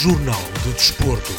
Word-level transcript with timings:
Jornal 0.00 0.40
do 0.62 0.72
Desporto. 0.74 1.32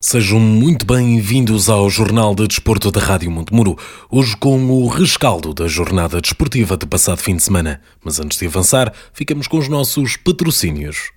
Sejam 0.00 0.40
muito 0.40 0.86
bem-vindos 0.86 1.68
ao 1.68 1.90
Jornal 1.90 2.34
de 2.34 2.48
Desporto 2.48 2.90
da 2.90 2.98
Rádio 2.98 3.30
Montemuro, 3.30 3.76
hoje 4.10 4.34
com 4.34 4.58
o 4.70 4.88
rescaldo 4.88 5.52
da 5.52 5.68
jornada 5.68 6.22
desportiva 6.22 6.78
de 6.78 6.86
passado 6.86 7.18
fim 7.18 7.36
de 7.36 7.42
semana. 7.42 7.82
Mas 8.02 8.18
antes 8.18 8.38
de 8.38 8.46
avançar, 8.46 8.94
ficamos 9.12 9.46
com 9.46 9.58
os 9.58 9.68
nossos 9.68 10.16
patrocínios. 10.16 11.10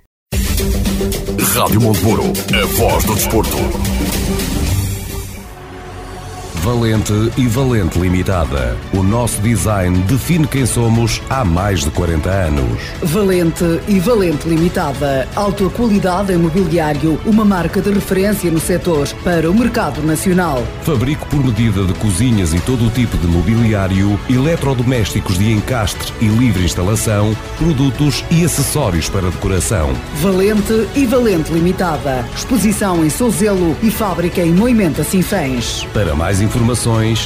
Rádio 1.54 1.80
Montemuro, 1.80 2.24
a 2.62 2.66
voz 2.76 3.06
do 3.06 3.16
desporto. 3.16 3.56
Valente 6.66 7.14
e 7.38 7.48
Valente 7.48 8.00
Limitada. 8.00 8.76
O 8.92 9.04
nosso 9.04 9.40
design 9.40 10.00
define 10.06 10.48
quem 10.48 10.66
somos 10.66 11.22
há 11.30 11.46
mais 11.46 11.82
de 11.82 11.92
40 11.92 12.28
anos. 12.28 12.82
Valente 13.04 13.82
e 13.88 14.00
Valente 14.00 14.50
Limitada. 14.50 15.30
Alta 15.36 15.70
qualidade 15.70 16.34
em 16.34 16.38
mobiliário, 16.38 17.22
uma 17.24 17.46
marca 17.46 17.80
de 17.80 17.92
referência 17.92 18.50
no 18.50 18.60
setor 18.60 19.08
para 19.24 19.48
o 19.52 19.54
mercado 19.54 20.02
nacional. 20.02 20.66
Fabrico 20.82 21.28
por 21.28 21.46
medida 21.46 21.84
de 21.84 21.94
cozinhas 22.00 22.52
e 22.52 22.60
todo 22.60 22.88
o 22.88 22.90
tipo 22.90 23.16
de 23.16 23.28
mobiliário, 23.28 24.20
eletrodomésticos 24.28 25.38
de 25.38 25.52
encastre 25.52 26.12
e 26.20 26.26
livre 26.26 26.66
instalação, 26.66 27.38
produtos 27.60 28.26
e 28.32 28.44
acessórios 28.44 29.08
para 29.08 29.30
decoração. 29.30 29.94
Valente 30.16 30.90
e 30.96 31.06
Valente 31.06 31.54
Limitada. 31.54 32.26
Exposição 32.36 33.06
em 33.06 33.10
Souzelo 33.12 33.78
e 33.84 33.92
fábrica 33.92 34.42
em 34.42 34.52
Moimenta 34.52 35.04
Sinfãs. 35.04 35.88
Para 35.94 36.16
mais 36.16 36.42
informações, 36.42 36.55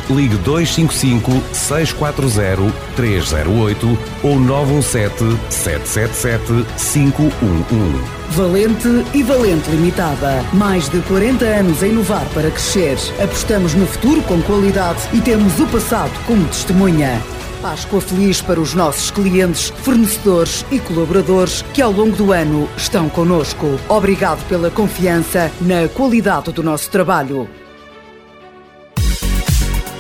ligue 0.09 0.35
255 0.37 1.31
640 1.53 2.73
308 2.95 3.97
ou 4.23 4.39
917 4.39 5.37
777 5.49 6.65
511. 6.77 8.19
Valente 8.31 8.87
e 9.13 9.23
Valente 9.23 9.69
Limitada. 9.71 10.43
Mais 10.53 10.89
de 10.89 10.99
40 11.01 11.45
anos 11.45 11.81
a 11.81 11.87
inovar 11.87 12.25
para 12.33 12.51
crescer. 12.51 12.97
Apostamos 13.21 13.73
no 13.73 13.85
futuro 13.87 14.21
com 14.23 14.41
qualidade 14.41 14.99
e 15.13 15.21
temos 15.21 15.59
o 15.59 15.67
passado 15.67 16.11
como 16.25 16.45
testemunha. 16.47 17.21
Páscoa 17.61 17.99
feliz 17.99 18.41
para 18.41 18.59
os 18.59 18.73
nossos 18.73 19.11
clientes, 19.11 19.69
fornecedores 19.83 20.65
e 20.71 20.79
colaboradores 20.79 21.61
que 21.73 21.81
ao 21.81 21.91
longo 21.91 22.15
do 22.15 22.31
ano 22.31 22.69
estão 22.77 23.09
conosco. 23.09 23.77
Obrigado 23.89 24.47
pela 24.47 24.71
confiança 24.71 25.51
na 25.59 25.89
qualidade 25.89 26.53
do 26.53 26.63
nosso 26.63 26.89
trabalho. 26.89 27.49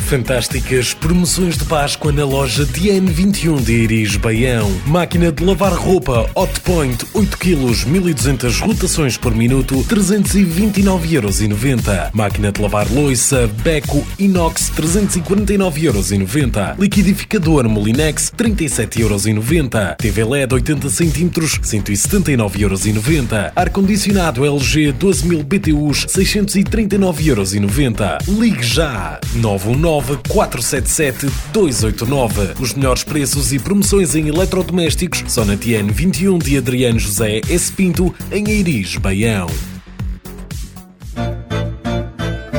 Fantásticas 0.09 0.93
promoções 0.95 1.55
de 1.55 1.63
Páscoa 1.65 2.11
na 2.11 2.25
loja 2.25 2.65
DN21 2.65 3.61
de 3.61 3.73
Iris 3.73 4.15
Baião. 4.15 4.67
Máquina 4.87 5.31
de 5.31 5.43
lavar 5.43 5.71
roupa 5.71 6.27
Hot 6.33 6.59
Point 6.61 7.05
8 7.13 7.37
kg 7.37 7.85
1200 7.85 8.59
rotações 8.59 9.17
por 9.17 9.35
minuto 9.35 9.75
329,90€. 9.83 12.09
Máquina 12.11 12.51
de 12.51 12.59
lavar 12.59 12.91
loiça 12.91 13.47
Beco 13.61 14.03
Inox 14.17 14.71
349,90€. 14.75 16.79
Liquidificador 16.79 17.69
Molinex 17.69 18.33
37,90€. 18.35 19.97
TV 19.97 20.23
LED 20.23 20.55
80 20.55 20.89
cm 20.89 21.29
179,90€. 21.61 23.51
Ar-condicionado 23.55 24.43
LG 24.43 24.91
12000 24.93 25.43
BTUs 25.43 26.07
639,90€. 26.07 28.39
Ligue 28.39 28.63
já 28.63 29.19
919 29.35 29.98
477 30.27 31.27
289. 31.51 32.53
Os 32.59 32.73
melhores 32.73 33.03
preços 33.03 33.51
e 33.53 33.59
promoções 33.59 34.15
em 34.15 34.27
eletrodomésticos 34.27 35.23
só 35.27 35.45
na 35.45 35.55
TN 35.55 35.91
21 35.91 36.37
de 36.39 36.57
Adriano 36.57 36.99
José 36.99 37.41
S. 37.49 37.71
Pinto, 37.71 38.13
em 38.31 38.49
Eiris, 38.49 38.97
Baião. 38.97 39.47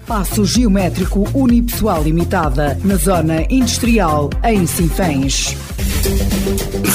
Passo 0.07 0.45
Geométrico 0.45 1.28
Unipessoal 1.34 2.01
Limitada, 2.01 2.79
na 2.85 2.95
Zona 2.95 3.41
Industrial, 3.50 4.29
em 4.41 4.66
Sinfãs. 4.66 5.53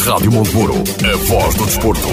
Rádio 0.06 0.32
Montemuro, 0.32 0.74
a 1.04 1.16
voz 1.26 1.54
do 1.54 1.66
desporto. 1.66 2.08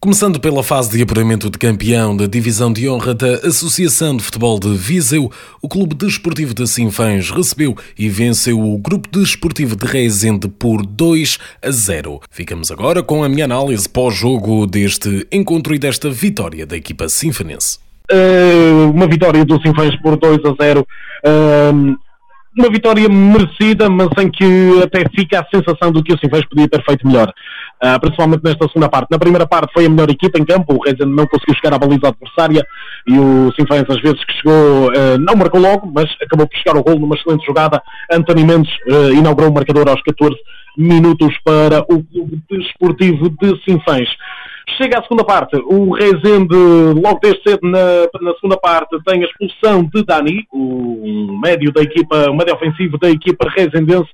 Começando 0.00 0.40
pela 0.40 0.62
fase 0.62 0.96
de 0.96 1.02
apuramento 1.02 1.50
de 1.50 1.58
campeão 1.58 2.16
da 2.16 2.24
Divisão 2.26 2.72
de 2.72 2.88
Honra 2.88 3.12
da 3.12 3.34
Associação 3.46 4.16
de 4.16 4.22
Futebol 4.22 4.58
de 4.58 4.74
Viseu, 4.74 5.30
o 5.60 5.68
Clube 5.68 5.94
Desportivo 5.94 6.54
de 6.54 6.66
Sinfãs 6.66 7.30
recebeu 7.30 7.76
e 7.98 8.08
venceu 8.08 8.58
o 8.58 8.78
Grupo 8.78 9.10
Desportivo 9.10 9.76
de 9.76 9.84
Rezende 9.84 10.48
por 10.48 10.86
2 10.86 11.38
a 11.62 11.70
0. 11.70 12.18
Ficamos 12.30 12.70
agora 12.70 13.02
com 13.02 13.22
a 13.22 13.28
minha 13.28 13.44
análise 13.44 13.86
pós-jogo 13.86 14.66
deste 14.66 15.26
encontro 15.30 15.74
e 15.74 15.78
desta 15.78 16.08
vitória 16.08 16.64
da 16.64 16.78
equipa 16.78 17.06
sinfanense. 17.06 17.78
Uh, 18.10 18.90
uma 18.92 19.06
vitória 19.06 19.44
do 19.44 19.60
Sinfãs 19.60 19.94
por 20.00 20.16
2 20.16 20.38
a 20.46 20.64
0. 20.64 20.80
Uh, 20.80 21.98
uma 22.56 22.68
vitória 22.68 23.08
merecida, 23.08 23.88
mas 23.88 24.08
em 24.18 24.30
que 24.30 24.82
até 24.82 25.04
fica 25.14 25.40
a 25.40 25.46
sensação 25.54 25.92
de 25.92 26.02
que 26.02 26.12
o 26.12 26.18
Sinfãs 26.18 26.44
podia 26.46 26.68
ter 26.68 26.82
feito 26.84 27.06
melhor. 27.06 27.32
Uh, 27.82 27.98
principalmente 27.98 28.44
nesta 28.44 28.68
segunda 28.68 28.90
parte. 28.90 29.10
Na 29.10 29.18
primeira 29.18 29.46
parte 29.46 29.72
foi 29.72 29.86
a 29.86 29.88
melhor 29.88 30.10
equipa 30.10 30.38
em 30.38 30.44
campo, 30.44 30.74
o 30.74 30.84
Rezende 30.84 31.06
não 31.06 31.26
conseguiu 31.26 31.54
chegar 31.54 31.74
à 31.74 31.78
baliza 31.78 32.08
adversária 32.08 32.62
e 33.06 33.18
o 33.18 33.50
Sinfãs 33.58 33.84
às 33.88 34.02
vezes 34.02 34.22
que 34.22 34.34
chegou 34.34 34.88
uh, 34.88 35.18
não 35.18 35.34
marcou 35.34 35.60
logo, 35.60 35.90
mas 35.94 36.10
acabou 36.20 36.46
por 36.46 36.56
chegar 36.58 36.76
o 36.76 36.82
gol 36.82 36.98
numa 36.98 37.14
excelente 37.14 37.46
jogada. 37.46 37.82
António 38.12 38.46
Mendes 38.46 38.70
uh, 38.86 39.14
inaugurou 39.14 39.50
o 39.50 39.54
marcador 39.54 39.88
aos 39.88 40.02
14 40.02 40.36
minutos 40.76 41.34
para 41.44 41.80
o 41.82 42.04
Clube 42.04 42.42
Desportivo 42.50 43.30
de 43.30 43.62
Sinfãs. 43.64 44.08
Chega 44.76 44.98
à 44.98 45.02
segunda 45.02 45.24
parte, 45.24 45.56
o 45.56 45.92
Rezende, 45.92 46.54
logo 47.02 47.20
desde 47.20 47.42
cedo 47.42 47.60
na, 47.62 48.08
na, 48.20 48.34
segunda 48.34 48.56
parte, 48.56 48.96
tem 49.04 49.22
a 49.22 49.26
expulsão 49.26 49.84
de 49.84 50.04
Dani, 50.04 50.46
o 50.52 51.38
médio 51.42 51.72
da 51.72 51.82
equipa, 51.82 52.30
o 52.30 52.34
médio 52.34 52.54
ofensivo 52.54 52.98
da 52.98 53.10
equipa 53.10 53.48
rezendense, 53.48 54.08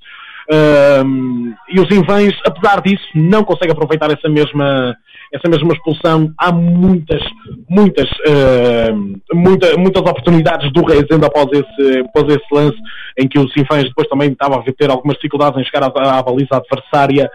um, 0.53 1.55
e 1.69 1.81
os 1.81 1.91
Invães, 1.91 2.35
apesar 2.45 2.81
disso, 2.81 3.05
não 3.15 3.43
conseguem 3.43 3.73
aproveitar 3.73 4.11
essa 4.11 4.29
mesma, 4.29 4.97
essa 5.33 5.49
mesma 5.49 5.73
expulsão. 5.73 6.33
Há 6.39 6.53
muitas, 6.53 7.23
muitas, 7.69 8.09
uh, 8.11 9.17
muita, 9.35 9.77
muitas 9.77 10.03
oportunidades 10.03 10.73
do 10.73 10.85
Rezende 10.85 11.27
após 11.27 11.47
esse, 11.53 12.01
após 12.01 12.29
esse 12.29 12.47
lance, 12.53 12.79
em 13.19 13.27
que 13.27 13.39
os 13.39 13.53
Sinfãs 13.53 13.85
depois 13.85 14.09
também 14.09 14.31
estavam 14.31 14.61
a 14.61 14.73
ter 14.73 14.91
algumas 14.91 15.17
dificuldades 15.17 15.61
em 15.61 15.65
chegar 15.65 15.83
à, 15.83 16.19
à 16.19 16.23
baliza 16.23 16.57
adversária, 16.57 17.29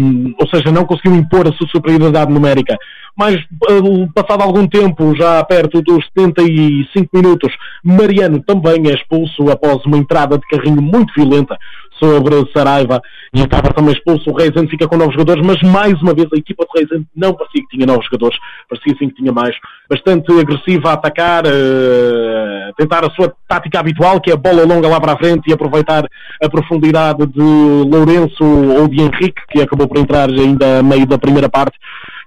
um, 0.00 0.34
ou 0.40 0.48
seja, 0.48 0.72
não 0.72 0.84
conseguiu 0.84 1.14
impor 1.14 1.46
a 1.46 1.52
sua 1.52 1.68
superioridade 1.68 2.32
numérica. 2.32 2.76
Mas, 3.16 3.36
uh, 3.36 4.12
passado 4.12 4.42
algum 4.42 4.66
tempo, 4.66 5.14
já 5.16 5.42
perto 5.44 5.80
dos 5.80 6.04
75 6.18 7.08
minutos, 7.14 7.52
Mariano 7.82 8.42
também 8.42 8.90
é 8.90 8.94
expulso 8.94 9.50
após 9.50 9.84
uma 9.86 9.96
entrada 9.96 10.36
de 10.36 10.46
carrinho 10.48 10.82
muito 10.82 11.14
violenta 11.14 11.56
sobre 11.98 12.34
Saraiva 12.52 13.00
e 13.34 13.42
acaba 13.42 13.72
também 13.72 13.92
expulso. 13.92 14.30
O 14.30 14.34
Reisende 14.34 14.70
fica 14.70 14.88
com 14.88 14.96
novos 14.96 15.14
jogadores, 15.14 15.46
mas 15.46 15.60
mais 15.62 16.00
uma 16.02 16.14
vez 16.14 16.28
a 16.32 16.38
equipa 16.38 16.64
de 16.64 16.78
Reisende 16.78 17.06
não 17.14 17.34
parecia 17.34 17.62
que 17.62 17.76
tinha 17.76 17.86
novos 17.86 18.04
jogadores, 18.06 18.38
parecia 18.68 18.94
sim 18.98 19.08
que 19.08 19.16
tinha 19.16 19.32
mais. 19.32 19.56
Bastante 19.88 20.32
agressiva 20.38 20.90
a 20.90 20.92
atacar, 20.94 21.44
uh, 21.46 22.74
tentar 22.76 23.04
a 23.04 23.10
sua 23.10 23.32
tática 23.48 23.80
habitual, 23.80 24.20
que 24.20 24.30
é 24.30 24.34
a 24.34 24.36
bola 24.36 24.64
longa 24.64 24.88
lá 24.88 25.00
para 25.00 25.12
a 25.12 25.18
frente 25.18 25.48
e 25.48 25.52
aproveitar 25.52 26.04
a 26.42 26.48
profundidade 26.48 27.26
de 27.26 27.40
Lourenço 27.40 28.44
ou 28.44 28.88
de 28.88 29.00
Henrique, 29.00 29.42
que 29.50 29.60
acabou 29.60 29.88
por 29.88 29.98
entrar 29.98 30.28
ainda 30.28 30.78
a 30.78 30.82
meio 30.82 31.06
da 31.06 31.18
primeira 31.18 31.48
parte. 31.48 31.76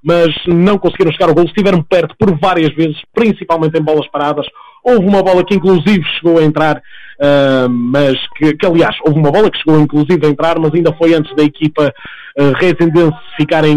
mas 0.01 0.33
não 0.47 0.77
conseguiram 0.77 1.11
chegar 1.11 1.27
ao 1.27 1.35
gol, 1.35 1.43
estiveram 1.43 1.81
perto 1.81 2.15
por 2.17 2.37
várias 2.39 2.73
vezes, 2.73 2.97
principalmente 3.13 3.77
em 3.77 3.83
bolas 3.83 4.07
paradas. 4.07 4.45
Houve 4.83 5.05
uma 5.05 5.21
bola 5.21 5.43
que 5.43 5.55
inclusive 5.55 6.03
chegou 6.17 6.39
a 6.39 6.43
entrar, 6.43 6.81
uh, 7.19 7.69
mas 7.69 8.17
que, 8.35 8.53
que, 8.55 8.65
aliás, 8.65 8.95
houve 9.05 9.19
uma 9.19 9.31
bola 9.31 9.51
que 9.51 9.57
chegou 9.57 9.79
inclusive 9.79 10.25
a 10.25 10.29
entrar, 10.29 10.57
mas 10.59 10.73
ainda 10.73 10.93
foi 10.93 11.13
antes 11.13 11.35
da 11.35 11.43
equipa 11.43 11.93
uh, 12.37 12.51
resendense 12.55 13.17
ficar 13.37 13.65
em 13.65 13.75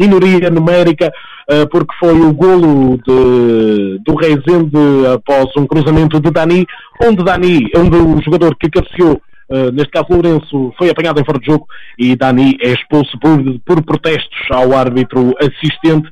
minoria 0.00 0.50
numérica, 0.50 1.12
uh, 1.50 1.68
porque 1.68 1.94
foi 1.98 2.18
o 2.20 2.32
golo 2.32 2.98
de, 2.98 3.98
do 4.04 4.14
Rezende 4.14 5.06
após 5.14 5.50
um 5.56 5.66
cruzamento 5.66 6.20
de 6.20 6.30
Dani, 6.30 6.66
onde 7.02 7.22
Dani, 7.22 7.70
onde 7.76 7.96
o 7.96 8.22
jogador 8.22 8.56
que 8.56 8.70
cabeceou 8.70 9.20
Uh, 9.46 9.70
neste 9.72 9.90
caso 9.90 10.06
Lourenço 10.08 10.72
foi 10.78 10.88
apanhado 10.88 11.20
em 11.20 11.24
fora 11.24 11.38
de 11.38 11.44
jogo 11.44 11.66
e 11.98 12.16
Dani 12.16 12.56
é 12.62 12.70
expulso 12.72 13.18
por, 13.20 13.38
por 13.66 13.84
protestos 13.84 14.38
ao 14.50 14.72
árbitro 14.72 15.34
assistente 15.38 16.10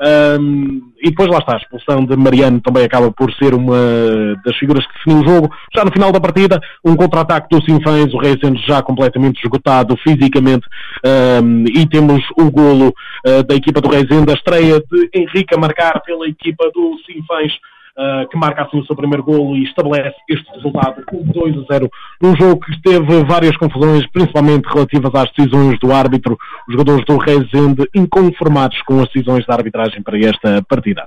um, 0.00 0.92
e 1.00 1.10
depois 1.10 1.28
lá 1.28 1.38
está, 1.38 1.54
a 1.54 1.56
expulsão 1.56 2.04
de 2.04 2.16
Mariano 2.16 2.60
também 2.60 2.84
acaba 2.84 3.10
por 3.10 3.32
ser 3.34 3.54
uma 3.54 3.76
das 4.44 4.56
figuras 4.56 4.86
que 4.86 4.94
definiu 4.94 5.20
o 5.20 5.28
jogo. 5.28 5.54
Já 5.74 5.84
no 5.84 5.92
final 5.92 6.12
da 6.12 6.20
partida, 6.20 6.60
um 6.84 6.96
contra-ataque 6.96 7.48
do 7.50 7.64
Sinfãs, 7.64 8.12
o 8.12 8.18
Reisende 8.18 8.62
já 8.66 8.82
completamente 8.82 9.42
esgotado 9.42 9.96
fisicamente, 9.96 10.66
um, 11.42 11.64
e 11.68 11.86
temos 11.86 12.22
o 12.38 12.50
golo 12.50 12.94
uh, 13.26 13.42
da 13.42 13.54
equipa 13.54 13.80
do 13.80 13.88
Reisende, 13.88 14.30
a 14.30 14.34
estreia 14.34 14.80
de 14.80 15.10
Henrique 15.14 15.54
a 15.54 15.58
marcar 15.58 16.00
pela 16.02 16.26
equipa 16.28 16.70
do 16.74 16.96
Sinfãs 17.06 17.52
uh, 17.96 18.28
que 18.28 18.36
marca 18.36 18.62
assim 18.62 18.78
o 18.78 18.86
seu 18.86 18.96
primeiro 18.96 19.22
golo 19.22 19.56
e 19.56 19.64
estabelece 19.64 20.16
este 20.28 20.50
resultado 20.54 21.02
com 21.06 21.22
2 21.22 21.58
a 21.58 21.74
0 21.74 21.90
num 22.20 22.36
jogo 22.36 22.60
que 22.60 22.80
teve 22.82 23.24
várias 23.24 23.56
confusões, 23.56 24.06
principalmente 24.10 24.66
relativas 24.66 25.14
às 25.14 25.30
decisões 25.32 25.78
do 25.80 25.92
árbitro, 25.92 26.38
os 26.68 26.72
jogadores 26.72 27.04
do 27.04 27.16
Rezende 27.16 27.88
inconformados 27.94 28.80
com 28.82 29.00
as 29.00 29.08
decisões 29.08 29.46
da 29.46 29.54
arbitragem 29.54 30.02
para 30.02 30.18
esta 30.18 30.62
partida. 30.68 31.06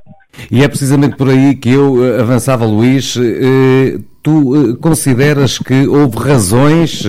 E 0.51 0.63
é 0.63 0.67
precisamente 0.67 1.15
por 1.15 1.29
aí 1.29 1.55
que 1.55 1.69
eu 1.69 2.03
eh, 2.03 2.21
avançava, 2.21 2.65
Luís. 2.65 3.17
Eh, 3.17 3.97
tu 4.21 4.77
consideras 4.81 5.59
que 5.59 5.87
houve 5.87 6.17
razões 6.17 7.03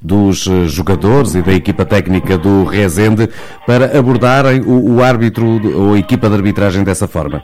dos 0.00 0.48
jogadores 0.66 1.34
e 1.34 1.42
da 1.42 1.52
equipa 1.52 1.84
técnica 1.84 2.38
do 2.38 2.64
Rezende 2.64 3.28
para 3.66 3.98
abordarem 3.98 4.62
o 4.62 5.02
árbitro 5.02 5.44
ou 5.78 5.92
a 5.92 5.98
equipa 5.98 6.26
de 6.26 6.36
arbitragem 6.36 6.82
dessa 6.82 7.06
forma? 7.06 7.42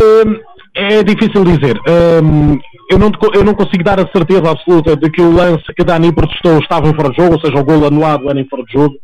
Hum, 0.00 0.40
é 0.74 1.02
difícil 1.02 1.44
dizer. 1.44 1.78
Um, 1.88 2.58
eu, 2.90 2.98
não, 2.98 3.10
eu 3.34 3.44
não 3.44 3.54
consigo 3.54 3.84
dar 3.84 4.00
a 4.00 4.08
certeza 4.10 4.50
absoluta 4.50 4.96
de 4.96 5.10
que 5.10 5.20
o 5.20 5.32
lance 5.32 5.64
que 5.74 5.84
Dani 5.84 6.12
protestou 6.12 6.58
estava 6.58 6.88
em 6.88 6.94
fora 6.94 7.10
de 7.10 7.16
jogo, 7.16 7.34
ou 7.34 7.40
seja, 7.40 7.58
o 7.58 7.64
gol 7.64 7.86
anulado 7.86 8.28
era 8.30 8.40
em 8.40 8.48
fora 8.48 8.62
de 8.64 8.72
jogo. 8.72 8.94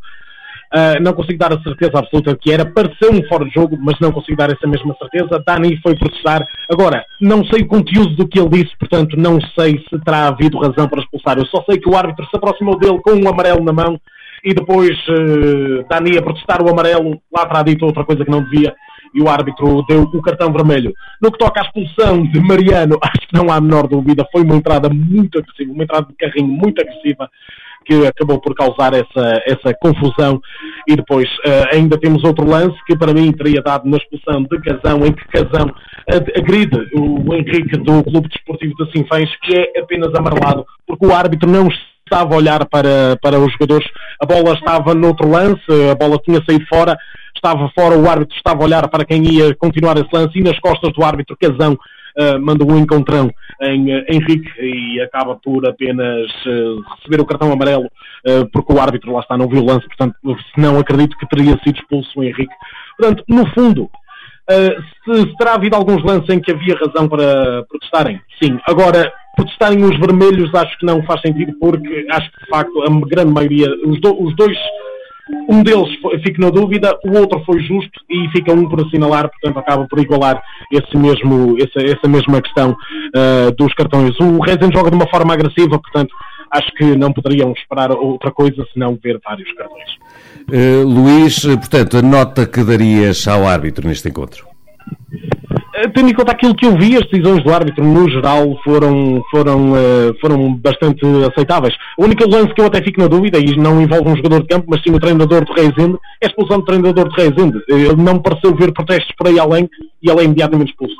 Uh, 0.71 1.01
não 1.01 1.13
consigo 1.13 1.39
dar 1.39 1.51
a 1.51 1.61
certeza 1.61 1.97
absoluta 1.97 2.37
que 2.39 2.51
era, 2.51 2.63
pareceu 2.63 3.11
um 3.11 3.27
fora 3.27 3.43
de 3.43 3.51
jogo, 3.51 3.75
mas 3.81 3.99
não 3.99 4.11
consigo 4.11 4.37
dar 4.37 4.51
essa 4.51 4.67
mesma 4.67 4.95
certeza. 4.99 5.43
Dani 5.45 5.79
foi 5.81 5.95
protestar. 5.95 6.47
Agora, 6.71 7.03
não 7.19 7.43
sei 7.45 7.61
o 7.61 7.67
conteúdo 7.67 8.15
do 8.15 8.27
que 8.27 8.39
ele 8.39 8.49
disse, 8.49 8.77
portanto, 8.79 9.17
não 9.17 9.39
sei 9.57 9.83
se 9.89 9.99
terá 10.03 10.27
havido 10.27 10.59
razão 10.59 10.87
para 10.87 11.01
expulsar. 11.01 11.39
Eu 11.39 11.45
só 11.47 11.63
sei 11.67 11.79
que 11.79 11.89
o 11.89 11.97
árbitro 11.97 12.25
se 12.25 12.35
aproximou 12.35 12.77
dele 12.77 12.99
com 13.01 13.13
um 13.13 13.27
amarelo 13.27 13.63
na 13.63 13.73
mão 13.73 13.99
e 14.43 14.53
depois 14.53 14.95
uh, 15.07 15.85
Dani 15.89 16.17
a 16.17 16.21
protestar 16.21 16.61
o 16.61 16.69
amarelo, 16.69 17.19
lá 17.35 17.45
terá 17.47 17.63
dito 17.63 17.85
outra 17.85 18.05
coisa 18.05 18.23
que 18.23 18.31
não 18.31 18.43
devia 18.43 18.73
e 19.13 19.21
o 19.21 19.29
árbitro 19.29 19.83
deu 19.87 20.03
o 20.03 20.21
cartão 20.21 20.51
vermelho. 20.51 20.93
No 21.21 21.31
que 21.31 21.37
toca 21.37 21.61
à 21.61 21.63
expulsão 21.63 22.23
de 22.23 22.39
Mariano, 22.39 22.97
acho 23.03 23.27
que 23.27 23.33
não 23.33 23.51
há 23.51 23.55
a 23.55 23.61
menor 23.61 23.87
dúvida, 23.87 24.27
foi 24.31 24.43
uma 24.43 24.55
entrada 24.55 24.89
muito 24.89 25.39
agressiva, 25.39 25.71
uma 25.71 25.83
entrada 25.83 26.07
de 26.07 26.15
carrinho 26.15 26.47
muito 26.47 26.81
agressiva 26.81 27.29
que 27.85 28.05
acabou 28.05 28.39
por 28.39 28.53
causar 28.53 28.93
essa, 28.93 29.41
essa 29.47 29.73
confusão. 29.81 30.39
E 30.87 30.95
depois 30.95 31.27
uh, 31.39 31.73
ainda 31.73 31.97
temos 31.97 32.23
outro 32.23 32.47
lance 32.47 32.77
que 32.85 32.95
para 32.95 33.13
mim 33.13 33.31
teria 33.31 33.61
dado 33.61 33.89
na 33.89 33.97
expulsão 33.97 34.43
de 34.43 34.61
Casão, 34.61 35.05
em 35.05 35.11
que 35.11 35.27
Casão 35.27 35.73
agride 36.37 36.77
o 36.93 37.33
Henrique 37.33 37.77
do 37.77 38.03
Clube 38.03 38.29
Desportivo 38.29 38.73
de 38.75 38.91
Sinfãs, 38.91 39.29
que 39.43 39.55
é 39.55 39.79
apenas 39.79 40.13
amarelado, 40.13 40.65
porque 40.85 41.05
o 41.05 41.13
árbitro 41.13 41.49
não 41.49 41.67
estava 42.09 42.33
a 42.33 42.37
olhar 42.37 42.65
para, 42.65 43.17
para 43.21 43.39
os 43.39 43.51
jogadores, 43.53 43.87
a 44.21 44.25
bola 44.25 44.53
estava 44.53 44.93
noutro 44.95 45.29
lance, 45.29 45.63
a 45.91 45.95
bola 45.95 46.19
tinha 46.23 46.43
saído 46.45 46.65
fora, 46.67 46.97
estava 47.35 47.69
fora, 47.77 47.97
o 47.97 48.09
árbitro 48.09 48.35
estava 48.35 48.61
a 48.61 48.65
olhar 48.65 48.87
para 48.89 49.05
quem 49.05 49.23
ia 49.23 49.55
continuar 49.55 49.97
esse 49.97 50.09
lance 50.11 50.37
e 50.37 50.43
nas 50.43 50.59
costas 50.59 50.91
do 50.93 51.03
árbitro 51.03 51.37
Casão 51.39 51.73
uh, 51.73 52.39
manda 52.39 52.65
um 52.65 52.77
encontrão 52.77 53.29
em 53.61 53.95
uh, 53.95 54.05
Henrique 54.09 54.49
e 54.59 55.01
acaba 55.01 55.35
por 55.35 55.67
apenas 55.67 56.29
uh, 56.45 56.81
receber 56.95 57.21
o 57.21 57.25
cartão 57.25 57.51
amarelo 57.51 57.89
porque 58.51 58.73
o 58.73 58.81
árbitro 58.81 59.13
lá 59.13 59.21
está 59.21 59.37
não 59.37 59.47
viu 59.47 59.61
o 59.61 59.65
lance, 59.65 59.87
portanto, 59.87 60.13
se 60.21 60.61
não 60.61 60.77
acredito 60.77 61.17
que 61.17 61.25
teria 61.29 61.57
sido 61.63 61.77
expulso 61.77 62.19
o 62.19 62.23
Henrique. 62.23 62.53
Portanto, 62.97 63.23
no 63.29 63.45
fundo, 63.53 63.89
se, 64.49 65.21
se 65.21 65.37
terá 65.37 65.53
havido 65.53 65.77
alguns 65.77 66.03
lances 66.03 66.29
em 66.29 66.41
que 66.41 66.51
havia 66.51 66.75
razão 66.75 67.07
para 67.07 67.63
protestarem, 67.63 68.19
sim. 68.37 68.59
Agora, 68.67 69.09
protestarem 69.39 69.83
os 69.83 69.97
vermelhos 69.97 70.53
acho 70.53 70.77
que 70.77 70.85
não 70.85 71.01
faz 71.03 71.21
sentido 71.21 71.53
porque 71.59 72.05
acho 72.11 72.31
que 72.31 72.43
de 72.43 72.49
facto 72.49 72.83
a 72.83 73.07
grande 73.07 73.31
maioria, 73.31 73.67
os, 73.85 74.01
do, 74.01 74.21
os 74.21 74.35
dois 74.35 74.57
um 75.47 75.61
deles 75.61 75.89
fica 76.23 76.41
na 76.41 76.49
dúvida, 76.49 76.97
o 77.05 77.17
outro 77.17 77.41
foi 77.45 77.61
justo 77.61 78.01
e 78.09 78.27
fica 78.29 78.51
um 78.51 78.67
por 78.67 78.81
assinalar, 78.81 79.29
portanto 79.29 79.59
acaba 79.59 79.87
por 79.87 79.99
igualar 79.99 80.41
esse 80.71 80.97
mesmo, 80.97 81.55
essa, 81.59 81.85
essa 81.85 82.07
mesma 82.07 82.41
questão 82.41 82.71
uh, 82.71 83.51
dos 83.55 83.71
cartões. 83.75 84.19
O 84.19 84.39
Rezende 84.39 84.75
joga 84.75 84.89
de 84.89 84.95
uma 84.95 85.07
forma 85.07 85.33
agressiva, 85.33 85.79
portanto 85.79 86.13
acho 86.51 86.71
que 86.73 86.97
não 86.97 87.13
poderiam 87.13 87.51
esperar 87.51 87.91
outra 87.91 88.31
coisa 88.31 88.65
senão 88.73 88.97
ver 89.01 89.19
vários 89.23 89.51
cartões. 89.53 89.89
Uh, 90.49 90.83
Luís, 90.83 91.45
portanto, 91.45 91.97
a 91.97 92.01
nota 92.01 92.47
que 92.47 92.63
darias 92.63 93.27
ao 93.27 93.47
árbitro 93.47 93.87
neste 93.87 94.09
encontro? 94.09 94.47
Eh, 95.79 95.87
tendo 95.87 96.09
em 96.09 96.13
conta 96.13 96.33
aquilo 96.33 96.53
que 96.53 96.65
eu 96.65 96.75
vi, 96.77 96.97
as 96.97 97.07
decisões 97.09 97.41
do 97.41 97.53
árbitro 97.53 97.85
no 97.85 98.09
geral 98.09 98.59
foram, 98.65 99.23
foram, 99.31 99.71
uh, 99.71 100.13
foram 100.19 100.53
bastante 100.55 101.05
aceitáveis. 101.31 101.73
O 101.97 102.03
único 102.03 102.27
lance 102.27 102.53
que 102.53 102.59
eu 102.59 102.65
até 102.65 102.83
fico 102.83 102.99
na 102.99 103.07
dúvida, 103.07 103.39
e 103.39 103.55
não 103.55 103.81
envolve 103.81 104.09
um 104.09 104.15
jogador 104.17 104.41
de 104.41 104.47
campo, 104.47 104.65
mas 104.69 104.81
sim 104.83 104.93
o 104.93 104.99
treinador 104.99 105.45
do 105.45 105.53
Reisende, 105.53 105.97
é 106.21 106.25
a 106.25 106.29
expulsão 106.29 106.59
do 106.59 106.65
treinador 106.65 107.07
de 107.07 107.15
Reisende. 107.15 107.63
Ele 107.69 107.95
não 107.95 108.19
pareceu 108.19 108.53
ver 108.55 108.73
protestos 108.73 109.15
por 109.17 109.27
aí 109.27 109.39
além 109.39 109.69
e 110.03 110.09
ele 110.09 110.19
é 110.19 110.23
imediatamente 110.25 110.71
expulso. 110.71 110.95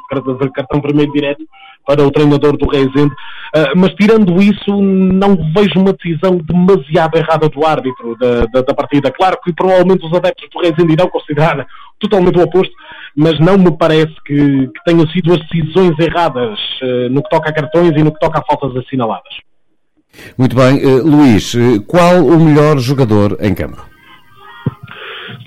Cartão 0.54 0.82
vermelho 0.82 1.12
direto 1.12 1.44
para 1.86 2.06
o 2.06 2.12
treinador 2.12 2.58
do 2.58 2.70
Reisende. 2.70 3.14
Uh, 3.56 3.74
mas 3.76 3.94
tirando 3.96 4.42
isso, 4.42 4.80
não 4.80 5.36
vejo 5.56 5.80
uma 5.80 5.94
decisão 5.94 6.38
demasiado 6.38 7.18
errada 7.18 7.50
do 7.50 7.66
árbitro 7.66 8.16
da, 8.20 8.46
da, 8.46 8.62
da 8.62 8.74
partida. 8.74 9.12
Claro 9.12 9.38
que 9.44 9.52
provavelmente 9.54 10.06
os 10.06 10.14
adeptos 10.14 10.48
do 10.50 10.60
Reisende 10.62 10.94
irão 10.94 11.10
considerar 11.10 11.66
totalmente 12.00 12.38
o 12.38 12.44
oposto, 12.44 12.74
mas 13.16 13.40
não 13.40 13.58
me 13.58 13.76
parece 13.76 14.14
que, 14.26 14.68
que 14.68 14.84
tenham 14.86 15.08
sido 15.10 15.34
as 15.34 15.40
decisões 15.48 15.98
erradas 16.00 16.60
uh, 16.82 17.10
no 17.10 17.24
que 17.24 17.30
toca 17.30 17.50
a 17.50 17.54
cartões 17.54 17.92
e 17.96 18.04
no 18.04 18.14
que 18.14 18.20
toca 18.20 18.40
a 18.40 18.44
faltas 18.44 18.76
assinaladas. 18.78 19.34
Muito 20.38 20.56
bem. 20.56 20.84
Uh, 20.86 21.06
Luís, 21.06 21.54
uh, 21.54 21.82
qual 21.88 22.24
o 22.26 22.40
melhor 22.40 22.78
jogador 22.80 23.38
em 23.42 23.54
campo? 23.54 23.84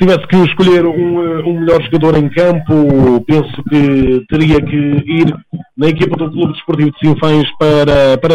Se 0.02 0.06
tivesse 0.08 0.26
que 0.26 0.36
escolher 0.36 0.84
um, 0.84 1.48
um, 1.48 1.60
melhor 1.60 1.80
jogador 1.84 2.16
em 2.16 2.28
campo, 2.28 3.24
penso 3.24 3.62
que 3.70 4.24
teria 4.28 4.60
que 4.60 4.76
ir 4.76 5.32
na 5.76 5.90
equipa 5.90 6.16
do 6.16 6.28
Clube 6.28 6.54
Desportivo 6.54 6.90
de 6.90 6.98
Sinfãs 6.98 7.48
para, 7.56 8.18
para 8.18 8.34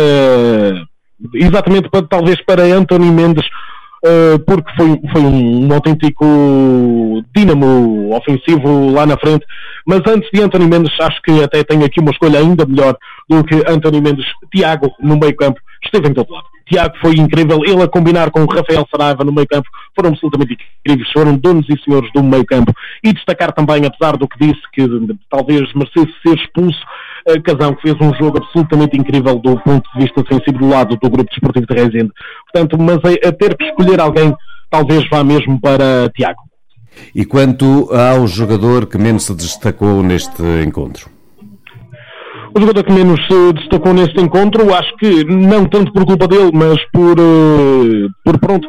exatamente 1.33 1.89
para, 1.89 2.07
talvez 2.07 2.41
para 2.45 2.63
António 2.63 3.11
Mendes 3.11 3.45
uh, 4.05 4.39
porque 4.45 4.71
foi, 4.77 4.97
foi 5.11 5.21
um, 5.21 5.67
um 5.67 5.73
autêntico 5.73 6.25
dínamo 7.35 8.15
ofensivo 8.15 8.93
lá 8.93 9.05
na 9.05 9.17
frente. 9.17 9.45
Mas 9.85 10.01
antes 10.07 10.29
de 10.31 10.41
António 10.41 10.69
Mendes, 10.69 10.97
acho 11.01 11.21
que 11.21 11.43
até 11.43 11.65
tenho 11.65 11.83
aqui 11.83 11.99
uma 11.99 12.11
escolha 12.11 12.39
ainda 12.39 12.65
melhor 12.65 12.95
do 13.27 13.43
que 13.43 13.55
António 13.67 14.01
Mendes. 14.01 14.25
Tiago, 14.55 14.93
no 15.01 15.17
meio 15.17 15.35
campo, 15.35 15.59
esteve 15.83 16.07
em 16.07 16.13
todo 16.13 16.31
lado. 16.31 16.47
Tiago 16.69 16.95
foi 17.01 17.15
incrível, 17.15 17.59
ele 17.65 17.81
a 17.81 17.87
combinar 17.87 18.29
com 18.31 18.41
o 18.41 18.45
Rafael 18.45 18.87
Saraiva 18.91 19.23
no 19.23 19.31
meio 19.31 19.47
campo, 19.47 19.67
foram 19.95 20.09
absolutamente 20.09 20.57
incríveis, 20.85 21.11
foram 21.11 21.37
donos 21.37 21.65
e 21.69 21.81
senhores 21.83 22.11
do 22.13 22.23
meio 22.23 22.45
campo. 22.45 22.73
E 23.03 23.13
destacar 23.13 23.53
também, 23.53 23.85
apesar 23.85 24.17
do 24.17 24.27
que 24.27 24.37
disse, 24.39 24.61
que 24.73 24.87
talvez 25.29 25.71
merecesse 25.73 26.13
ser 26.25 26.35
expulso, 26.35 26.79
Casão, 27.43 27.75
que 27.75 27.81
fez 27.81 27.95
um 27.99 28.13
jogo 28.13 28.37
absolutamente 28.37 28.97
incrível 28.97 29.35
do 29.35 29.59
ponto 29.59 29.89
de 29.93 30.03
vista 30.03 30.23
defensivo 30.23 30.59
do 30.59 30.69
lado 30.69 30.95
do 30.95 31.09
grupo 31.09 31.29
desportivo 31.29 31.65
de 31.67 31.73
Rezende. 31.73 32.11
Portanto, 32.51 32.77
mas 32.79 32.97
a, 32.97 33.27
a 33.27 33.31
ter 33.31 33.57
que 33.57 33.65
escolher 33.65 33.99
alguém, 33.99 34.33
talvez 34.69 35.07
vá 35.09 35.23
mesmo 35.23 35.59
para 35.59 36.09
Tiago. 36.15 36.41
E 37.13 37.25
quanto 37.25 37.89
ao 37.93 38.27
jogador 38.27 38.87
que 38.87 38.97
menos 38.97 39.23
se 39.23 39.35
destacou 39.35 40.01
neste 40.01 40.41
encontro? 40.65 41.16
O 42.57 42.59
jogador 42.59 42.83
que 42.83 42.91
menos 42.91 43.21
se 43.27 43.53
destacou 43.53 43.93
neste 43.93 44.19
encontro, 44.19 44.73
acho 44.73 44.91
que 44.97 45.23
não 45.25 45.65
tanto 45.65 45.93
por 45.93 46.03
culpa 46.07 46.27
dele, 46.27 46.49
mas 46.51 46.83
por, 46.91 47.15
uh, 47.19 48.09
por 48.25 48.39
pronto, 48.39 48.67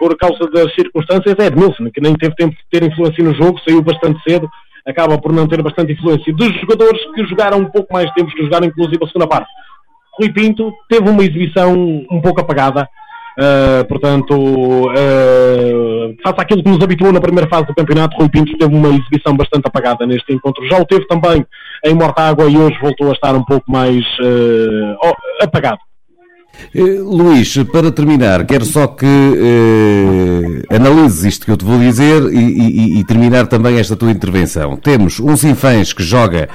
por 0.00 0.16
causa 0.16 0.50
das 0.50 0.74
circunstâncias, 0.74 1.36
é 1.38 1.46
Edmilson, 1.46 1.92
que 1.94 2.00
nem 2.00 2.12
teve 2.16 2.34
tempo 2.34 2.56
de 2.56 2.60
ter 2.68 2.84
influência 2.84 3.22
no 3.22 3.32
jogo, 3.32 3.60
saiu 3.64 3.82
bastante 3.82 4.20
cedo, 4.28 4.50
acaba 4.84 5.16
por 5.16 5.32
não 5.32 5.46
ter 5.46 5.62
bastante 5.62 5.92
influência. 5.92 6.34
Dos 6.34 6.52
jogadores 6.60 7.00
que 7.14 7.24
jogaram 7.26 7.58
um 7.58 7.66
pouco 7.66 7.92
mais 7.92 8.12
tempo, 8.14 8.32
que 8.32 8.42
jogaram 8.42 8.66
inclusive 8.66 8.98
a 9.00 9.06
segunda 9.06 9.28
parte, 9.28 9.48
Rui 10.18 10.32
Pinto 10.32 10.72
teve 10.88 11.08
uma 11.08 11.22
exibição 11.22 11.72
um 12.10 12.20
pouco 12.20 12.40
apagada. 12.40 12.88
Uh, 13.40 13.88
portanto, 13.88 14.34
uh, 14.34 16.14
face 16.22 16.40
àquilo 16.40 16.62
que 16.62 16.68
nos 16.68 16.82
habituou 16.82 17.10
na 17.10 17.22
primeira 17.22 17.48
fase 17.48 17.66
do 17.66 17.74
campeonato, 17.74 18.14
Rui 18.18 18.28
Pinto 18.28 18.58
teve 18.58 18.74
uma 18.74 18.88
exibição 18.88 19.34
bastante 19.34 19.66
apagada 19.66 20.06
neste 20.06 20.34
encontro. 20.34 20.68
Já 20.68 20.78
o 20.78 20.84
teve 20.84 21.06
também 21.06 21.46
em 21.86 21.94
Mortágua 21.94 22.50
e 22.50 22.58
hoje 22.58 22.78
voltou 22.82 23.08
a 23.08 23.12
estar 23.12 23.34
um 23.34 23.42
pouco 23.42 23.70
mais 23.72 24.04
uh, 24.20 25.14
apagado. 25.40 25.80
Luís, 26.74 27.56
para 27.72 27.90
terminar, 27.90 28.44
quero 28.44 28.64
só 28.64 28.86
que 28.86 29.06
eh, 29.06 30.76
analises 30.76 31.24
isto 31.24 31.46
que 31.46 31.52
eu 31.52 31.56
te 31.56 31.64
vou 31.64 31.78
dizer 31.78 32.22
e, 32.32 32.38
e, 32.38 33.00
e, 33.00 33.04
terminar 33.04 33.46
também 33.46 33.78
esta 33.78 33.96
tua 33.96 34.10
intervenção. 34.10 34.76
Temos 34.76 35.18
um 35.20 35.36
Sinfãs 35.36 35.92
que 35.92 36.02
joga 36.02 36.48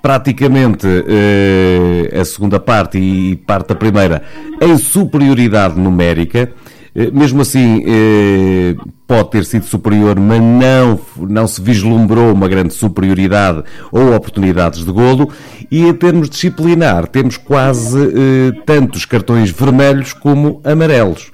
praticamente 0.00 0.86
eh, 0.86 2.20
a 2.20 2.24
segunda 2.24 2.60
parte 2.60 2.98
e 2.98 3.36
parte 3.36 3.68
da 3.68 3.74
primeira 3.74 4.22
em 4.60 4.76
superioridade 4.78 5.78
numérica. 5.78 6.52
Eh, 6.98 7.12
mesmo 7.12 7.42
assim, 7.42 7.84
eh, 7.86 8.74
pode 9.06 9.30
ter 9.30 9.44
sido 9.44 9.64
superior, 9.64 10.18
mas 10.18 10.40
não, 10.40 10.98
não 11.28 11.46
se 11.46 11.62
vislumbrou 11.62 12.32
uma 12.32 12.48
grande 12.48 12.74
superioridade 12.74 13.62
ou 13.92 14.14
oportunidades 14.14 14.84
de 14.84 14.90
golo. 14.90 15.30
E 15.70 15.86
em 15.86 15.94
termos 15.94 16.28
disciplinar, 16.28 17.06
temos 17.06 17.36
quase 17.36 17.98
eh, 17.98 18.62
tantos 18.66 19.04
cartões 19.04 19.50
vermelhos 19.50 20.12
como 20.12 20.60
amarelos. 20.64 21.30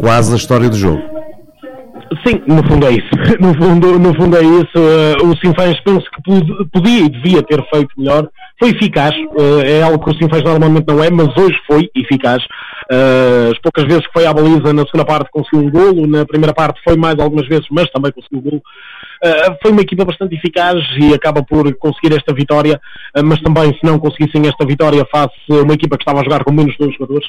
Quase 0.00 0.32
a 0.32 0.36
história 0.36 0.68
do 0.70 0.76
jogo. 0.76 1.15
Sim, 2.26 2.42
no 2.44 2.66
fundo 2.66 2.86
é 2.86 2.90
isso. 2.90 3.06
No 3.38 3.54
fundo, 3.54 3.98
no 3.98 4.14
fundo 4.14 4.36
é 4.36 4.42
isso. 4.42 4.76
Uh, 4.76 5.28
o 5.28 5.36
Sinfãs 5.36 5.78
penso 5.80 6.04
que 6.10 6.66
podia 6.72 7.04
e 7.04 7.08
devia 7.08 7.42
ter 7.42 7.62
feito 7.68 7.90
melhor. 7.96 8.28
Foi 8.58 8.70
eficaz, 8.70 9.14
uh, 9.14 9.60
é 9.64 9.82
algo 9.82 10.02
que 10.04 10.10
o 10.10 10.18
Sinfãs 10.18 10.42
normalmente 10.42 10.86
não 10.88 11.04
é, 11.04 11.10
mas 11.10 11.28
hoje 11.36 11.56
foi 11.66 11.88
eficaz. 11.94 12.42
Uh, 12.90 13.52
as 13.52 13.58
poucas 13.60 13.84
vezes 13.84 14.06
que 14.06 14.12
foi 14.12 14.26
à 14.26 14.32
baliza 14.32 14.72
na 14.72 14.82
segunda 14.86 15.04
parte 15.04 15.30
conseguiu 15.30 15.66
um 15.66 15.70
golo, 15.70 16.06
na 16.06 16.24
primeira 16.24 16.54
parte 16.54 16.80
foi 16.82 16.96
mais 16.96 17.16
algumas 17.18 17.46
vezes, 17.46 17.66
mas 17.70 17.90
também 17.90 18.10
conseguiu 18.10 18.38
um 18.38 18.42
golo. 18.42 18.62
Foi 19.62 19.70
uma 19.70 19.80
equipa 19.80 20.04
bastante 20.04 20.34
eficaz 20.36 20.76
e 20.98 21.14
acaba 21.14 21.42
por 21.42 21.74
conseguir 21.76 22.14
esta 22.14 22.34
vitória, 22.34 22.80
mas 23.24 23.40
também 23.40 23.72
se 23.72 23.80
não 23.82 23.98
conseguissem 23.98 24.46
esta 24.46 24.64
vitória 24.66 25.06
face 25.10 25.34
a 25.50 25.62
uma 25.62 25.74
equipa 25.74 25.96
que 25.96 26.02
estava 26.02 26.20
a 26.20 26.24
jogar 26.24 26.44
com 26.44 26.52
menos 26.52 26.76
dois 26.78 26.92
jogadores, 26.94 27.26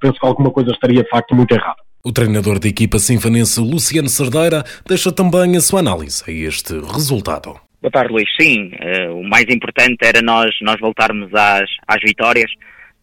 penso 0.00 0.18
que 0.20 0.26
alguma 0.26 0.50
coisa 0.50 0.70
estaria 0.70 1.02
de 1.02 1.08
facto 1.08 1.34
muito 1.34 1.52
errada. 1.52 1.86
O 2.06 2.12
treinador 2.12 2.60
da 2.60 2.68
equipa 2.68 3.00
sinfanense 3.00 3.58
Luciano 3.58 4.08
Cerdeira 4.08 4.62
deixa 4.88 5.10
também 5.10 5.56
a 5.56 5.60
sua 5.60 5.80
análise 5.80 6.22
a 6.24 6.30
este 6.30 6.74
resultado. 6.74 7.58
Boa 7.82 7.90
tarde, 7.90 8.12
Luís. 8.12 8.28
Sim, 8.40 8.70
uh, 8.78 9.12
o 9.18 9.28
mais 9.28 9.44
importante 9.48 9.96
era 10.04 10.22
nós, 10.22 10.54
nós 10.62 10.78
voltarmos 10.78 11.34
às, 11.34 11.68
às 11.88 12.00
vitórias. 12.00 12.48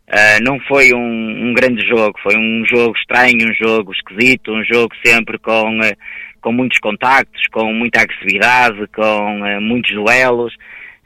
Uh, 0.08 0.42
não 0.42 0.58
foi 0.70 0.94
um, 0.94 1.50
um, 1.50 1.54
grande 1.54 1.86
jogo, 1.86 2.18
foi 2.24 2.38
um 2.38 2.64
jogo 2.66 2.96
estranho, 2.98 3.50
um 3.50 3.54
jogo 3.54 3.92
esquisito, 3.92 4.54
um 4.54 4.64
jogo 4.64 4.96
sempre 5.06 5.38
com, 5.38 5.82
uh, 5.82 5.98
com 6.40 6.54
muitos 6.54 6.80
contactos, 6.80 7.42
com 7.52 7.74
muita 7.74 8.04
agressividade, 8.04 8.88
com 8.96 9.60
muitos 9.60 9.94
duelos 9.94 10.54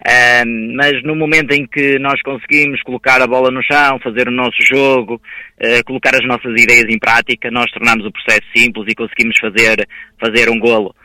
mas 0.06 1.04
no 1.04 1.16
momento 1.16 1.52
em 1.54 1.66
que 1.66 1.98
nós 2.00 2.22
conseguimos 2.22 2.82
colocar 2.84 3.22
a 3.22 3.28
bola 3.28 3.50
no 3.52 3.64
chão, 3.64 4.00
fazer 4.04 4.28
o 4.28 4.32
nosso 4.32 4.58
jogo, 4.62 5.16
uh, 5.16 5.84
colocar 5.86 6.16
as 6.16 6.26
nossas 6.26 6.52
ideias 6.62 6.86
em 6.90 7.00
prática, 7.00 7.50
nós 7.52 7.70
tornamos 7.72 8.06
o 8.06 8.12
processo 8.12 8.46
simples 8.56 8.86
e 8.88 8.96
conseguimos 8.96 9.38
fazer, 9.40 9.88
fazer 10.20 10.50
um 10.50 10.60
golo. 10.60 10.96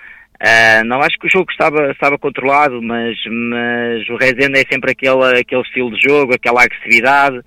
Uh, 0.42 0.84
não 0.87 1.00
acho 1.00 1.16
que 1.20 1.26
o 1.26 1.30
jogo 1.30 1.50
estava, 1.50 1.92
estava 1.92 2.18
controlado, 2.18 2.82
mas, 2.82 3.16
mas 3.30 4.08
o 4.08 4.16
Rezende 4.16 4.58
é 4.58 4.64
sempre 4.70 4.90
aquele, 4.90 5.40
aquele 5.40 5.62
estilo 5.62 5.90
de 5.92 6.00
jogo, 6.02 6.34
aquela 6.34 6.64
agressividade, 6.64 7.40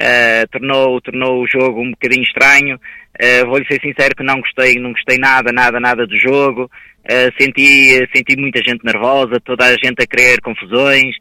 uh, 0.00 0.48
tornou, 0.50 1.00
tornou 1.00 1.42
o 1.42 1.46
jogo 1.46 1.82
um 1.82 1.90
bocadinho 1.90 2.22
estranho. 2.22 2.76
Uh, 3.20 3.46
Vou-lhe 3.46 3.66
ser 3.66 3.80
sincero 3.80 4.14
que 4.16 4.24
não 4.24 4.40
gostei, 4.40 4.74
não 4.74 4.92
gostei 4.92 5.18
nada, 5.18 5.52
nada, 5.52 5.80
nada 5.80 6.06
do 6.06 6.18
jogo. 6.18 6.70
Uh, 7.04 7.32
senti, 7.40 7.96
senti 8.14 8.36
muita 8.36 8.62
gente 8.62 8.84
nervosa, 8.84 9.40
toda 9.44 9.66
a 9.66 9.70
gente 9.70 10.02
a 10.02 10.06
querer 10.06 10.40
confusões, 10.40 11.14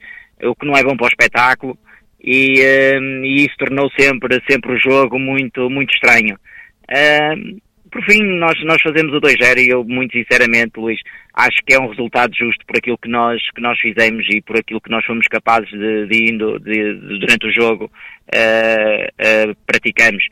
o 0.44 0.56
que 0.56 0.66
não 0.66 0.76
é 0.76 0.84
bom 0.84 0.96
para 0.96 1.06
o 1.06 1.10
espetáculo, 1.10 1.78
e, 2.22 2.62
e 2.62 3.46
isso 3.46 3.56
tornou 3.58 3.90
sempre, 4.00 4.42
sempre 4.50 4.74
o 4.74 4.80
jogo 4.80 5.20
muito, 5.20 5.70
muito 5.70 5.94
estranho. 5.94 6.38
Uh, 7.94 8.00
por 8.00 8.04
fim, 8.06 8.24
nós, 8.40 8.54
nós 8.64 8.82
fazemos 8.82 9.14
o 9.14 9.22
2-0 9.22 9.60
e 9.60 9.70
eu, 9.70 9.84
muito 9.84 10.14
sinceramente, 10.14 10.80
Luís, 10.80 11.00
acho 11.34 11.58
que 11.66 11.74
é 11.74 11.80
um 11.80 11.90
resultado 11.90 12.34
justo 12.36 12.66
por 12.66 12.78
aquilo 12.78 12.98
que 12.98 13.10
nós, 13.10 13.42
que 13.54 13.62
nós 13.62 13.80
fizemos 13.80 14.26
e 14.30 14.42
por 14.42 14.58
aquilo 14.58 14.82
que 14.82 14.90
nós 14.90 15.06
fomos 15.06 15.28
capazes 15.28 15.70
de, 15.70 16.08
de 16.08 16.32
indo, 16.32 16.60
de, 16.60 17.00
de, 17.00 17.20
durante 17.20 17.48
o 17.48 17.54
jogo, 17.54 17.92
praticamos. 19.66 20.24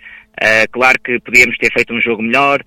claro 0.71 0.97
que 1.03 1.19
podíamos 1.19 1.57
ter 1.57 1.71
feito 1.71 1.93
um 1.93 2.01
jogo 2.01 2.23
melhor, 2.23 2.63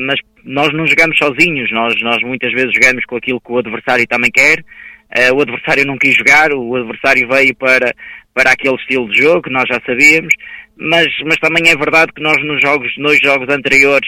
mas 0.00 0.18
nós 0.44 0.72
não 0.72 0.86
jogamos 0.86 1.18
sozinhos, 1.18 1.70
nós, 1.72 1.94
nós 2.00 2.22
muitas 2.22 2.52
vezes 2.52 2.72
jogamos 2.72 3.04
com 3.04 3.16
aquilo 3.16 3.40
que 3.40 3.52
o 3.52 3.58
adversário 3.58 4.06
também 4.06 4.30
quer. 4.30 4.64
Uh, 5.06 5.34
o 5.36 5.40
adversário 5.40 5.86
não 5.86 5.96
quis 5.96 6.14
jogar, 6.16 6.52
o 6.52 6.74
adversário 6.74 7.28
veio 7.28 7.54
para, 7.54 7.94
para 8.36 8.52
aquele 8.52 8.76
estilo 8.76 9.08
de 9.08 9.22
jogo 9.22 9.40
que 9.40 9.50
nós 9.50 9.64
já 9.66 9.80
sabíamos, 9.86 10.34
mas, 10.76 11.06
mas 11.24 11.38
também 11.38 11.70
é 11.70 11.74
verdade 11.74 12.12
que 12.12 12.20
nós 12.20 12.36
nos 12.44 12.60
jogos, 12.60 12.92
nos 12.98 13.18
jogos 13.18 13.48
anteriores 13.48 14.06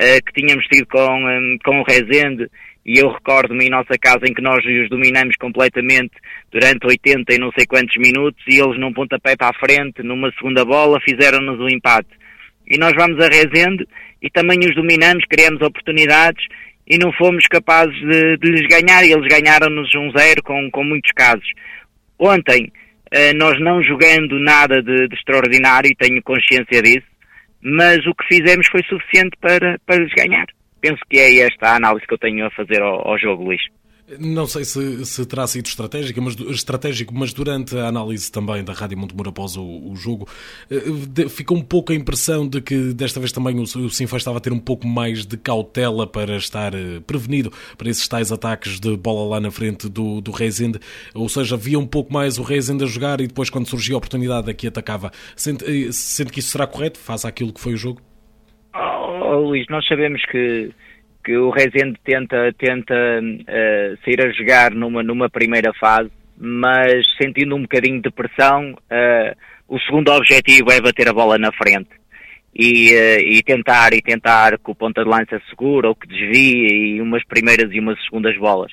uh, 0.00 0.24
que 0.24 0.40
tínhamos 0.40 0.64
tido 0.66 0.86
com, 0.86 0.98
um, 0.98 1.58
com 1.62 1.80
o 1.80 1.84
Rezende, 1.84 2.48
e 2.86 2.98
eu 2.98 3.10
recordo-me 3.10 3.66
em 3.66 3.68
nossa 3.68 3.98
casa 4.00 4.24
em 4.26 4.32
que 4.32 4.40
nós 4.40 4.64
os 4.64 4.88
dominamos 4.88 5.36
completamente 5.36 6.12
durante 6.50 6.86
80 6.86 7.34
e 7.34 7.38
não 7.38 7.52
sei 7.52 7.66
quantos 7.66 7.94
minutos, 7.98 8.42
e 8.48 8.58
eles 8.58 8.80
num 8.80 8.94
pontapé 8.94 9.36
para 9.36 9.50
a 9.50 9.58
frente, 9.60 10.02
numa 10.02 10.32
segunda 10.32 10.64
bola, 10.64 10.98
fizeram-nos 11.06 11.60
o 11.60 11.64
um 11.64 11.68
empate. 11.68 12.08
E 12.66 12.78
nós 12.78 12.92
vamos 12.96 13.22
a 13.22 13.28
Rezende 13.28 13.86
e 14.22 14.30
também 14.30 14.58
os 14.60 14.74
dominamos, 14.74 15.24
criamos 15.28 15.60
oportunidades 15.60 16.42
e 16.88 16.96
não 16.96 17.12
fomos 17.12 17.46
capazes 17.46 17.94
de, 17.94 18.38
de 18.38 18.50
lhes 18.52 18.66
ganhar 18.68 19.04
e 19.04 19.12
eles 19.12 19.28
ganharam-nos 19.28 19.94
um 19.94 20.10
zero 20.16 20.42
com, 20.42 20.70
com 20.70 20.82
muitos 20.82 21.12
casos. 21.12 21.46
Ontem, 22.18 22.72
eh, 22.72 22.85
nós 23.34 23.60
não 23.60 23.82
jogando 23.82 24.38
nada 24.38 24.82
de, 24.82 25.08
de, 25.08 25.14
extraordinário, 25.14 25.94
tenho 25.98 26.22
consciência 26.22 26.82
disso, 26.82 27.06
mas 27.62 27.98
o 28.06 28.14
que 28.14 28.26
fizemos 28.26 28.66
foi 28.68 28.82
suficiente 28.88 29.36
para, 29.40 29.78
para 29.86 30.02
lhes 30.02 30.12
ganhar. 30.12 30.46
Penso 30.80 31.00
que 31.08 31.18
é 31.18 31.38
esta 31.40 31.68
a 31.68 31.76
análise 31.76 32.06
que 32.06 32.14
eu 32.14 32.18
tenho 32.18 32.46
a 32.46 32.50
fazer 32.50 32.82
ao, 32.82 33.08
ao 33.08 33.18
jogo, 33.18 33.44
Luís. 33.44 33.62
Não 34.20 34.46
sei 34.46 34.64
se, 34.64 35.04
se 35.04 35.26
terá 35.26 35.48
sido 35.48 35.66
estratégico 35.66 36.22
mas, 36.22 36.36
estratégico, 36.36 37.12
mas 37.12 37.32
durante 37.32 37.76
a 37.76 37.88
análise 37.88 38.30
também 38.30 38.62
da 38.62 38.72
Rádio 38.72 38.96
Montemor 38.96 39.26
após 39.28 39.56
o, 39.56 39.64
o 39.64 39.96
jogo, 39.96 40.28
eh, 40.70 41.28
ficou 41.28 41.56
um 41.56 41.62
pouco 41.62 41.92
a 41.92 41.94
impressão 41.94 42.46
de 42.46 42.60
que 42.60 42.94
desta 42.94 43.18
vez 43.18 43.32
também 43.32 43.58
o, 43.58 43.62
o 43.62 43.90
Sinfã 43.90 44.16
estava 44.16 44.38
a 44.38 44.40
ter 44.40 44.52
um 44.52 44.60
pouco 44.60 44.86
mais 44.86 45.26
de 45.26 45.36
cautela 45.36 46.06
para 46.06 46.36
estar 46.36 46.72
eh, 46.72 47.00
prevenido 47.04 47.52
para 47.76 47.90
esses 47.90 48.06
tais 48.06 48.30
ataques 48.30 48.78
de 48.78 48.96
bola 48.96 49.28
lá 49.28 49.40
na 49.40 49.50
frente 49.50 49.88
do, 49.88 50.20
do 50.20 50.30
Rezende, 50.30 50.78
ou 51.12 51.28
seja, 51.28 51.56
via 51.56 51.78
um 51.78 51.86
pouco 51.86 52.12
mais 52.12 52.38
o 52.38 52.44
Rezende 52.44 52.84
a 52.84 52.86
jogar 52.86 53.20
e 53.20 53.26
depois 53.26 53.50
quando 53.50 53.66
surgia 53.66 53.96
a 53.96 53.98
oportunidade 53.98 54.48
aqui 54.48 54.68
atacava. 54.68 55.10
Sente, 55.34 55.64
eh, 55.64 55.90
sente 55.90 56.30
que 56.30 56.38
isso 56.38 56.50
será 56.50 56.64
correto 56.64 57.00
face 57.00 57.26
àquilo 57.26 57.52
que 57.52 57.60
foi 57.60 57.74
o 57.74 57.76
jogo? 57.76 58.00
Oh, 58.72 58.78
oh, 58.78 59.48
Luís, 59.48 59.66
nós 59.68 59.84
sabemos 59.88 60.24
que 60.26 60.70
que 61.26 61.36
o 61.36 61.50
Rezende 61.50 61.98
tenta, 62.04 62.52
tenta 62.56 62.94
uh, 62.94 63.98
sair 64.04 64.24
a 64.24 64.30
jogar 64.30 64.70
numa, 64.70 65.02
numa 65.02 65.28
primeira 65.28 65.74
fase, 65.74 66.08
mas 66.38 67.04
sentindo 67.20 67.56
um 67.56 67.62
bocadinho 67.62 68.00
de 68.00 68.12
pressão, 68.12 68.70
uh, 68.70 69.36
o 69.66 69.76
segundo 69.80 70.12
objetivo 70.12 70.70
é 70.70 70.80
bater 70.80 71.08
a 71.08 71.12
bola 71.12 71.36
na 71.36 71.50
frente. 71.50 71.90
E, 72.54 72.94
uh, 72.94 73.20
e, 73.20 73.42
tentar 73.42 73.92
e 73.92 74.00
tentar 74.00 74.52
que 74.52 74.70
o 74.70 74.74
ponta 74.74 75.02
de 75.02 75.10
lança 75.10 75.42
segura 75.50 75.88
ou 75.88 75.96
que 75.96 76.06
desvie 76.06 76.94
e 76.94 77.00
umas 77.00 77.24
primeiras 77.26 77.72
e 77.72 77.80
umas 77.80 78.00
segundas 78.04 78.38
bolas. 78.38 78.70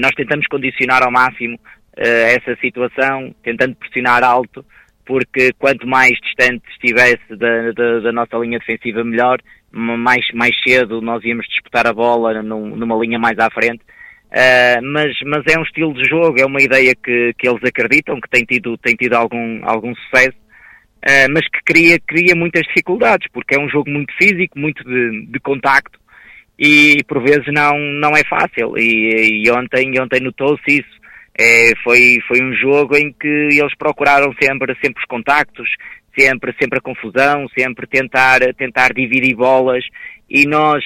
nós 0.00 0.10
tentamos 0.16 0.48
condicionar 0.48 1.04
ao 1.04 1.12
máximo 1.12 1.58
essa 1.96 2.56
situação, 2.60 3.34
tentando 3.42 3.76
pressionar 3.76 4.22
alto, 4.24 4.64
porque 5.06 5.52
quanto 5.58 5.86
mais 5.86 6.12
distante 6.20 6.62
estivesse 6.72 7.36
da, 7.36 7.72
da, 7.72 8.00
da 8.00 8.12
nossa 8.12 8.36
linha 8.36 8.58
defensiva 8.58 9.02
melhor 9.02 9.40
mais, 9.72 10.24
mais 10.34 10.54
cedo 10.62 11.00
nós 11.00 11.22
íamos 11.24 11.46
disputar 11.46 11.86
a 11.86 11.92
bola 11.92 12.42
num, 12.42 12.76
numa 12.76 12.96
linha 12.96 13.18
mais 13.18 13.38
à 13.38 13.50
frente. 13.50 13.82
Uh, 14.28 14.82
mas, 14.82 15.16
mas 15.24 15.42
é 15.46 15.58
um 15.58 15.62
estilo 15.62 15.94
de 15.94 16.06
jogo, 16.06 16.38
é 16.38 16.44
uma 16.44 16.60
ideia 16.60 16.94
que, 16.94 17.32
que 17.38 17.48
eles 17.48 17.62
acreditam, 17.64 18.20
que 18.20 18.28
tem 18.28 18.44
tido, 18.44 18.76
tem 18.76 18.94
tido 18.94 19.14
algum, 19.14 19.60
algum 19.64 19.94
sucesso, 19.94 20.36
uh, 20.36 21.32
mas 21.32 21.48
que 21.48 21.62
cria, 21.64 21.98
cria 22.06 22.34
muitas 22.36 22.66
dificuldades, 22.66 23.26
porque 23.32 23.54
é 23.56 23.58
um 23.58 23.70
jogo 23.70 23.88
muito 23.88 24.14
físico, 24.18 24.58
muito 24.58 24.84
de, 24.84 25.26
de 25.26 25.40
contacto, 25.40 25.98
e 26.58 27.02
por 27.04 27.22
vezes 27.22 27.46
não, 27.46 27.78
não 27.78 28.10
é 28.10 28.22
fácil. 28.28 28.76
E, 28.76 29.44
e 29.44 29.50
ontem, 29.50 29.98
ontem 29.98 30.20
notou-se 30.20 30.62
isso. 30.66 30.98
É, 31.40 31.70
foi, 31.84 32.18
foi 32.26 32.42
um 32.42 32.52
jogo 32.52 32.96
em 32.96 33.12
que 33.12 33.28
eles 33.28 33.74
procuraram 33.78 34.34
sempre, 34.42 34.76
sempre 34.82 35.00
os 35.00 35.06
contactos, 35.06 35.70
sempre, 36.18 36.54
sempre 36.60 36.78
a 36.78 36.82
confusão, 36.82 37.46
sempre 37.56 37.86
tentar, 37.86 38.40
tentar 38.54 38.92
dividir 38.92 39.36
bolas 39.36 39.84
e 40.28 40.46
nós, 40.46 40.84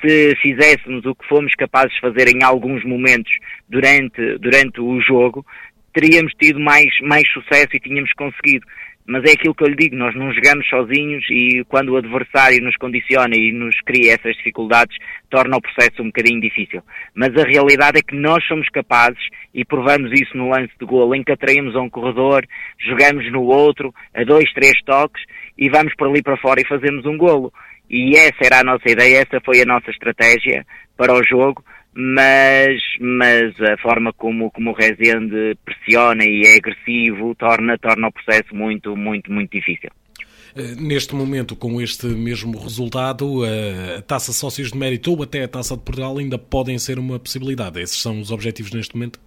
se 0.00 0.34
fizéssemos 0.42 1.04
o 1.06 1.14
que 1.14 1.26
fomos 1.28 1.54
capazes 1.54 1.92
de 1.94 2.00
fazer 2.00 2.28
em 2.28 2.42
alguns 2.42 2.84
momentos 2.84 3.32
durante, 3.68 4.38
durante 4.38 4.80
o 4.80 5.00
jogo, 5.00 5.44
teríamos 5.92 6.32
tido 6.40 6.60
mais, 6.60 6.88
mais 7.02 7.28
sucesso 7.32 7.68
e 7.74 7.80
tínhamos 7.80 8.12
conseguido. 8.12 8.66
Mas 9.08 9.24
é 9.24 9.32
aquilo 9.32 9.54
que 9.54 9.64
eu 9.64 9.68
lhe 9.68 9.74
digo, 9.74 9.96
nós 9.96 10.14
não 10.14 10.30
jogamos 10.34 10.68
sozinhos 10.68 11.24
e 11.30 11.64
quando 11.66 11.88
o 11.88 11.96
adversário 11.96 12.62
nos 12.62 12.76
condiciona 12.76 13.34
e 13.34 13.52
nos 13.52 13.74
cria 13.80 14.12
essas 14.12 14.36
dificuldades, 14.36 14.94
torna 15.30 15.56
o 15.56 15.62
processo 15.62 16.02
um 16.02 16.08
bocadinho 16.08 16.42
difícil. 16.42 16.82
Mas 17.14 17.34
a 17.34 17.48
realidade 17.48 18.00
é 18.00 18.02
que 18.02 18.14
nós 18.14 18.46
somos 18.46 18.68
capazes, 18.68 19.18
e 19.54 19.64
provamos 19.64 20.12
isso 20.12 20.36
no 20.36 20.50
lance 20.50 20.72
de 20.78 20.84
golo, 20.84 21.14
em 21.14 21.24
que 21.24 21.32
atraímos 21.32 21.74
a 21.74 21.80
um 21.80 21.88
corredor, 21.88 22.46
jogamos 22.78 23.32
no 23.32 23.44
outro, 23.44 23.94
a 24.14 24.22
dois, 24.24 24.52
três 24.52 24.74
toques, 24.84 25.24
e 25.56 25.70
vamos 25.70 25.94
por 25.96 26.08
ali 26.08 26.22
para 26.22 26.36
fora 26.36 26.60
e 26.60 26.68
fazemos 26.68 27.06
um 27.06 27.16
golo. 27.16 27.50
E 27.88 28.14
essa 28.14 28.44
era 28.44 28.60
a 28.60 28.64
nossa 28.64 28.90
ideia, 28.90 29.22
essa 29.22 29.40
foi 29.42 29.62
a 29.62 29.64
nossa 29.64 29.90
estratégia 29.90 30.66
para 30.98 31.14
o 31.14 31.24
jogo, 31.24 31.64
mas, 31.94 32.80
mas 33.00 33.60
a 33.60 33.76
forma 33.78 34.12
como, 34.12 34.50
como 34.50 34.70
o 34.70 34.74
Rezende 34.74 35.56
pressiona 35.64 36.24
e 36.24 36.42
é 36.42 36.56
agressivo 36.56 37.34
torna, 37.34 37.76
torna 37.78 38.08
o 38.08 38.12
processo 38.12 38.54
muito, 38.54 38.96
muito, 38.96 39.32
muito 39.32 39.50
difícil. 39.50 39.90
Eh, 40.56 40.74
neste 40.76 41.14
momento, 41.14 41.56
com 41.56 41.80
este 41.80 42.06
mesmo 42.06 42.58
resultado, 42.58 43.42
a 43.44 44.02
taça 44.02 44.32
sócios 44.32 44.72
de 44.72 44.78
mérito 44.78 45.12
ou 45.12 45.22
até 45.22 45.42
a 45.42 45.48
taça 45.48 45.76
de 45.76 45.82
Portugal 45.82 46.18
ainda 46.18 46.38
podem 46.38 46.78
ser 46.78 46.98
uma 46.98 47.18
possibilidade. 47.18 47.80
Esses 47.80 48.00
são 48.00 48.20
os 48.20 48.30
objetivos 48.30 48.72
neste 48.72 48.94
momento? 48.94 49.20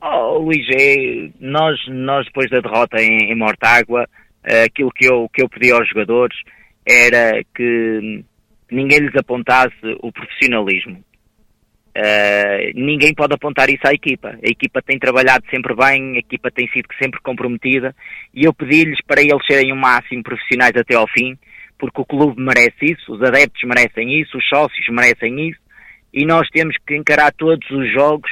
Oh, 0.00 0.38
Luís, 0.38 0.66
é, 0.70 1.30
nós, 1.40 1.78
nós 1.88 2.26
depois 2.26 2.50
da 2.50 2.60
derrota 2.60 3.00
em, 3.00 3.30
em 3.30 3.36
Mortágua, 3.36 4.08
eh, 4.44 4.64
aquilo 4.64 4.90
que 4.90 5.06
eu, 5.06 5.28
que 5.32 5.42
eu 5.42 5.48
pedi 5.48 5.70
aos 5.70 5.88
jogadores 5.88 6.36
era 6.84 7.44
que 7.54 8.24
ninguém 8.70 8.98
lhes 8.98 9.14
apontasse 9.14 9.76
o 10.00 10.10
profissionalismo. 10.10 11.04
Uh, 11.94 12.72
ninguém 12.74 13.12
pode 13.14 13.34
apontar 13.34 13.68
isso 13.68 13.86
à 13.86 13.92
equipa. 13.92 14.30
A 14.42 14.48
equipa 14.48 14.80
tem 14.80 14.98
trabalhado 14.98 15.44
sempre 15.50 15.74
bem, 15.74 16.16
a 16.16 16.20
equipa 16.20 16.50
tem 16.50 16.66
sido 16.68 16.88
sempre 17.00 17.20
comprometida 17.20 17.94
e 18.32 18.44
eu 18.46 18.54
pedi-lhes 18.54 18.98
para 19.06 19.20
eles 19.20 19.44
serem 19.46 19.72
o 19.72 19.76
máximo 19.76 20.22
profissionais 20.22 20.72
até 20.74 20.94
ao 20.94 21.06
fim, 21.06 21.36
porque 21.78 22.00
o 22.00 22.06
clube 22.06 22.40
merece 22.40 22.92
isso, 22.92 23.12
os 23.12 23.22
adeptos 23.22 23.62
merecem 23.64 24.20
isso, 24.20 24.38
os 24.38 24.48
sócios 24.48 24.86
merecem 24.88 25.50
isso 25.50 25.60
e 26.14 26.24
nós 26.24 26.48
temos 26.48 26.76
que 26.86 26.96
encarar 26.96 27.30
todos 27.32 27.68
os 27.70 27.92
jogos 27.92 28.30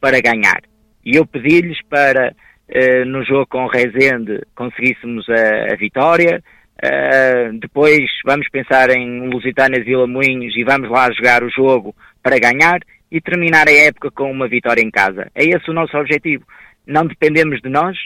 para 0.00 0.20
ganhar. 0.20 0.62
E 1.04 1.16
eu 1.16 1.24
pedi-lhes 1.24 1.78
para, 1.88 2.34
uh, 2.68 3.04
no 3.06 3.24
jogo 3.24 3.46
com 3.46 3.66
o 3.66 3.68
Rezende, 3.68 4.42
conseguíssemos 4.52 5.28
a, 5.28 5.74
a 5.74 5.76
vitória, 5.76 6.42
Uh, 6.76 7.58
depois 7.58 8.04
vamos 8.22 8.46
pensar 8.50 8.90
em 8.90 9.30
Lusitanas 9.30 9.80
e 9.80 9.84
Vila 9.84 10.06
Moinhos 10.06 10.54
e 10.54 10.62
vamos 10.62 10.90
lá 10.90 11.10
jogar 11.10 11.42
o 11.42 11.48
jogo 11.48 11.96
para 12.22 12.38
ganhar 12.38 12.80
e 13.10 13.20
terminar 13.20 13.68
a 13.68 13.72
época 13.72 14.10
com 14.10 14.30
uma 14.30 14.48
vitória 14.48 14.82
em 14.82 14.90
casa. 14.90 15.30
É 15.34 15.44
esse 15.44 15.70
o 15.70 15.74
nosso 15.74 15.96
objetivo. 15.96 16.44
Não 16.86 17.06
dependemos 17.06 17.60
de 17.60 17.68
nós, 17.68 17.96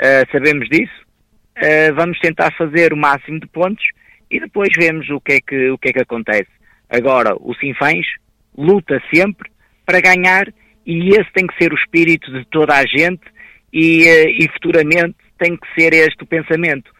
uh, 0.00 0.30
sabemos 0.30 0.68
disso, 0.68 0.92
uh, 1.58 1.94
vamos 1.94 2.18
tentar 2.18 2.52
fazer 2.56 2.92
o 2.92 2.96
máximo 2.96 3.40
de 3.40 3.46
pontos 3.48 3.84
e 4.30 4.40
depois 4.40 4.70
vemos 4.76 5.08
o 5.10 5.20
que 5.20 5.32
é 5.34 5.40
que, 5.40 5.70
o 5.70 5.78
que, 5.78 5.90
é 5.90 5.92
que 5.92 6.02
acontece. 6.02 6.50
Agora, 6.88 7.34
o 7.40 7.54
Sinfãs 7.54 8.06
luta 8.56 9.00
sempre 9.12 9.50
para 9.84 10.00
ganhar 10.00 10.52
e 10.84 11.10
esse 11.10 11.32
tem 11.32 11.46
que 11.46 11.56
ser 11.56 11.72
o 11.72 11.76
espírito 11.76 12.32
de 12.32 12.44
toda 12.46 12.74
a 12.74 12.86
gente 12.86 13.22
e, 13.72 14.04
uh, 14.04 14.28
e 14.28 14.48
futuramente 14.52 15.16
tem 15.38 15.56
que 15.56 15.80
ser 15.80 15.92
este 15.92 16.22
o 16.22 16.26
pensamento. 16.26 16.90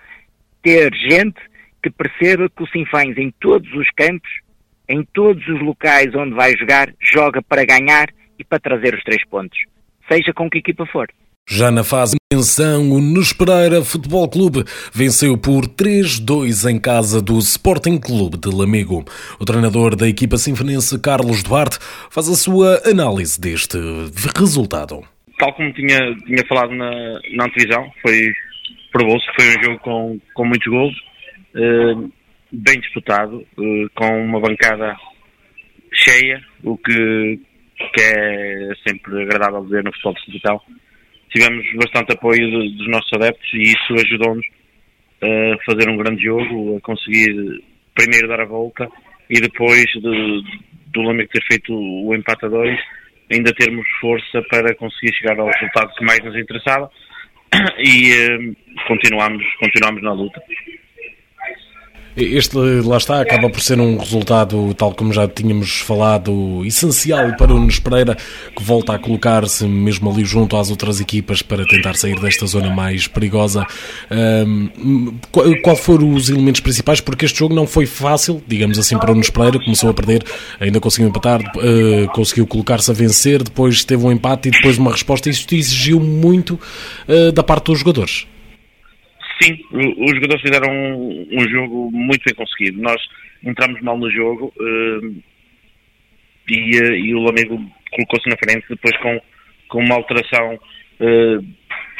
Ter 0.62 0.92
gente 0.94 1.40
que 1.82 1.90
perceba 1.90 2.48
que 2.48 2.62
o 2.62 2.68
Sinfãs 2.68 3.16
em 3.16 3.32
todos 3.40 3.72
os 3.74 3.88
campos 3.90 4.30
em 4.88 5.04
todos 5.12 5.46
os 5.48 5.60
locais 5.60 6.14
onde 6.14 6.34
vai 6.34 6.56
jogar, 6.56 6.92
joga 7.00 7.42
para 7.42 7.64
ganhar 7.64 8.08
e 8.38 8.44
para 8.44 8.58
trazer 8.58 8.94
os 8.94 9.02
três 9.02 9.24
pontos, 9.26 9.58
seja 10.08 10.32
com 10.32 10.50
que 10.50 10.58
equipa 10.58 10.86
for. 10.86 11.08
Já 11.48 11.70
na 11.70 11.82
fase 11.82 12.14
de 12.14 12.36
menção, 12.36 12.90
o 12.92 13.00
Nos 13.00 13.32
Pereira 13.32 13.82
Futebol 13.82 14.28
Clube 14.28 14.64
venceu 14.92 15.36
por 15.36 15.66
3-2 15.66 16.70
em 16.70 16.80
casa 16.80 17.20
do 17.20 17.36
Sporting 17.38 17.98
Clube 17.98 18.38
de 18.38 18.48
Lamego. 18.48 19.04
O 19.40 19.44
treinador 19.44 19.96
da 19.96 20.08
equipa 20.08 20.36
sinfonense, 20.36 21.00
Carlos 21.00 21.42
Duarte, 21.42 21.78
faz 22.10 22.28
a 22.28 22.36
sua 22.36 22.80
análise 22.88 23.40
deste 23.40 23.76
resultado. 24.38 25.02
Tal 25.38 25.52
como 25.54 25.72
tinha, 25.72 26.14
tinha 26.24 26.46
falado 26.48 26.72
na, 26.72 26.90
na 27.34 27.44
antevisão, 27.44 27.90
foi, 28.00 28.32
provou-se 28.92 29.26
que 29.26 29.42
foi 29.42 29.58
um 29.58 29.62
jogo 29.64 29.78
com, 29.80 30.20
com 30.34 30.44
muitos 30.44 30.72
gols. 30.72 30.94
Uh, 31.54 32.10
bem 32.52 32.78
disputado, 32.80 33.46
eh, 33.58 33.86
com 33.94 34.24
uma 34.24 34.40
bancada 34.40 34.94
cheia, 35.92 36.42
o 36.62 36.76
que, 36.76 37.40
que 37.94 38.00
é 38.00 38.72
sempre 38.86 39.22
agradável 39.22 39.64
ver 39.64 39.82
no 39.82 39.92
futebol 39.92 40.14
distrital. 40.14 40.64
Tivemos 41.30 41.66
bastante 41.76 42.12
apoio 42.12 42.50
dos 42.50 42.88
nossos 42.88 43.10
adeptos 43.14 43.48
e 43.54 43.62
isso 43.62 43.94
ajudou-nos 43.94 44.46
a 45.22 45.64
fazer 45.64 45.88
um 45.88 45.96
grande 45.96 46.24
jogo, 46.24 46.76
a 46.76 46.80
conseguir 46.80 47.62
primeiro 47.94 48.28
dar 48.28 48.40
a 48.40 48.46
volta 48.46 48.88
e 49.30 49.40
depois 49.40 49.86
de, 49.86 50.42
do 50.88 51.02
Lamego 51.02 51.30
ter 51.30 51.42
feito 51.50 51.72
o 51.72 52.14
empate 52.14 52.44
a 52.44 52.48
dois, 52.48 52.78
ainda 53.30 53.54
termos 53.54 53.86
força 54.00 54.42
para 54.50 54.74
conseguir 54.74 55.14
chegar 55.14 55.38
ao 55.38 55.46
resultado 55.46 55.94
que 55.94 56.04
mais 56.04 56.22
nos 56.22 56.36
interessava 56.36 56.90
e 57.78 58.12
eh, 58.12 58.54
continuamos, 58.86 59.44
continuamos 59.58 60.02
na 60.02 60.12
luta. 60.12 60.42
Este, 62.16 62.56
lá 62.56 62.98
está, 62.98 63.20
acaba 63.20 63.48
por 63.48 63.60
ser 63.60 63.80
um 63.80 63.96
resultado, 63.96 64.74
tal 64.74 64.94
como 64.94 65.12
já 65.12 65.26
tínhamos 65.26 65.80
falado, 65.80 66.62
essencial 66.64 67.34
para 67.36 67.52
o 67.54 67.58
Nunes 67.58 67.78
Pereira, 67.78 68.16
que 68.54 68.62
volta 68.62 68.94
a 68.94 68.98
colocar-se 68.98 69.64
mesmo 69.64 70.10
ali 70.10 70.24
junto 70.24 70.56
às 70.56 70.70
outras 70.70 71.00
equipas 71.00 71.40
para 71.40 71.64
tentar 71.66 71.94
sair 71.94 72.20
desta 72.20 72.46
zona 72.46 72.68
mais 72.68 73.06
perigosa. 73.06 73.66
Um, 74.10 75.14
qual 75.62 75.76
foram 75.76 76.12
os 76.12 76.28
elementos 76.28 76.60
principais? 76.60 77.00
Porque 77.00 77.24
este 77.24 77.38
jogo 77.38 77.54
não 77.54 77.66
foi 77.66 77.86
fácil, 77.86 78.42
digamos 78.46 78.78
assim, 78.78 78.98
para 78.98 79.10
o 79.10 79.14
Nunes 79.14 79.30
Pereira, 79.30 79.58
começou 79.58 79.88
a 79.88 79.94
perder, 79.94 80.22
ainda 80.60 80.80
conseguiu 80.80 81.08
empatar, 81.08 81.40
uh, 81.40 82.12
conseguiu 82.12 82.46
colocar-se 82.46 82.90
a 82.90 82.94
vencer, 82.94 83.42
depois 83.42 83.84
teve 83.84 84.04
um 84.04 84.12
empate 84.12 84.48
e 84.48 84.50
depois 84.50 84.76
uma 84.76 84.92
resposta. 84.92 85.30
Isto 85.30 85.54
exigiu 85.54 85.98
muito 85.98 86.60
uh, 87.08 87.32
da 87.32 87.42
parte 87.42 87.66
dos 87.66 87.78
jogadores. 87.78 88.26
Sim, 89.42 89.58
os 89.72 90.14
jogadores 90.14 90.40
fizeram 90.40 90.72
um, 90.72 91.26
um, 91.32 91.48
jogo 91.48 91.90
muito 91.90 92.22
bem 92.24 92.34
conseguido. 92.34 92.80
Nós 92.80 93.02
entramos 93.42 93.80
mal 93.82 93.98
no 93.98 94.08
jogo 94.08 94.52
uh, 94.56 95.22
e, 96.48 96.78
uh, 96.78 96.94
e, 96.94 97.12
o 97.12 97.22
Lamego 97.22 97.58
colocou-se 97.90 98.28
na 98.28 98.36
frente 98.36 98.64
depois 98.68 98.96
com, 98.98 99.20
com 99.68 99.80
uma 99.80 99.96
alteração 99.96 100.54
uh, 100.54 101.42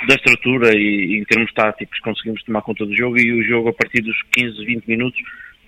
da 0.06 0.14
estrutura 0.14 0.70
e, 0.72 1.18
em 1.18 1.24
termos 1.24 1.52
táticos 1.52 1.98
conseguimos 2.00 2.44
tomar 2.44 2.62
conta 2.62 2.86
do 2.86 2.96
jogo 2.96 3.18
e 3.18 3.32
o 3.32 3.42
jogo 3.42 3.70
a 3.70 3.72
partir 3.72 4.02
dos 4.02 4.16
15, 4.36 4.64
20 4.64 4.86
minutos 4.86 5.20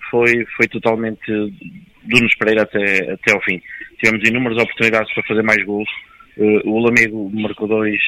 foi, 0.09 0.45
foi 0.55 0.67
totalmente 0.69 1.25
do 1.27 2.21
nos 2.21 2.35
Pereira 2.35 2.61
até, 2.61 3.11
até 3.11 3.33
ao 3.33 3.41
fim. 3.41 3.61
Tivemos 3.99 4.25
inúmeras 4.25 4.63
oportunidades 4.63 5.13
para 5.13 5.23
fazer 5.23 5.43
mais 5.43 5.61
gols. 5.65 5.89
o 6.37 6.79
Lamego 6.79 7.29
marcou 7.33 7.67
dois 7.67 7.99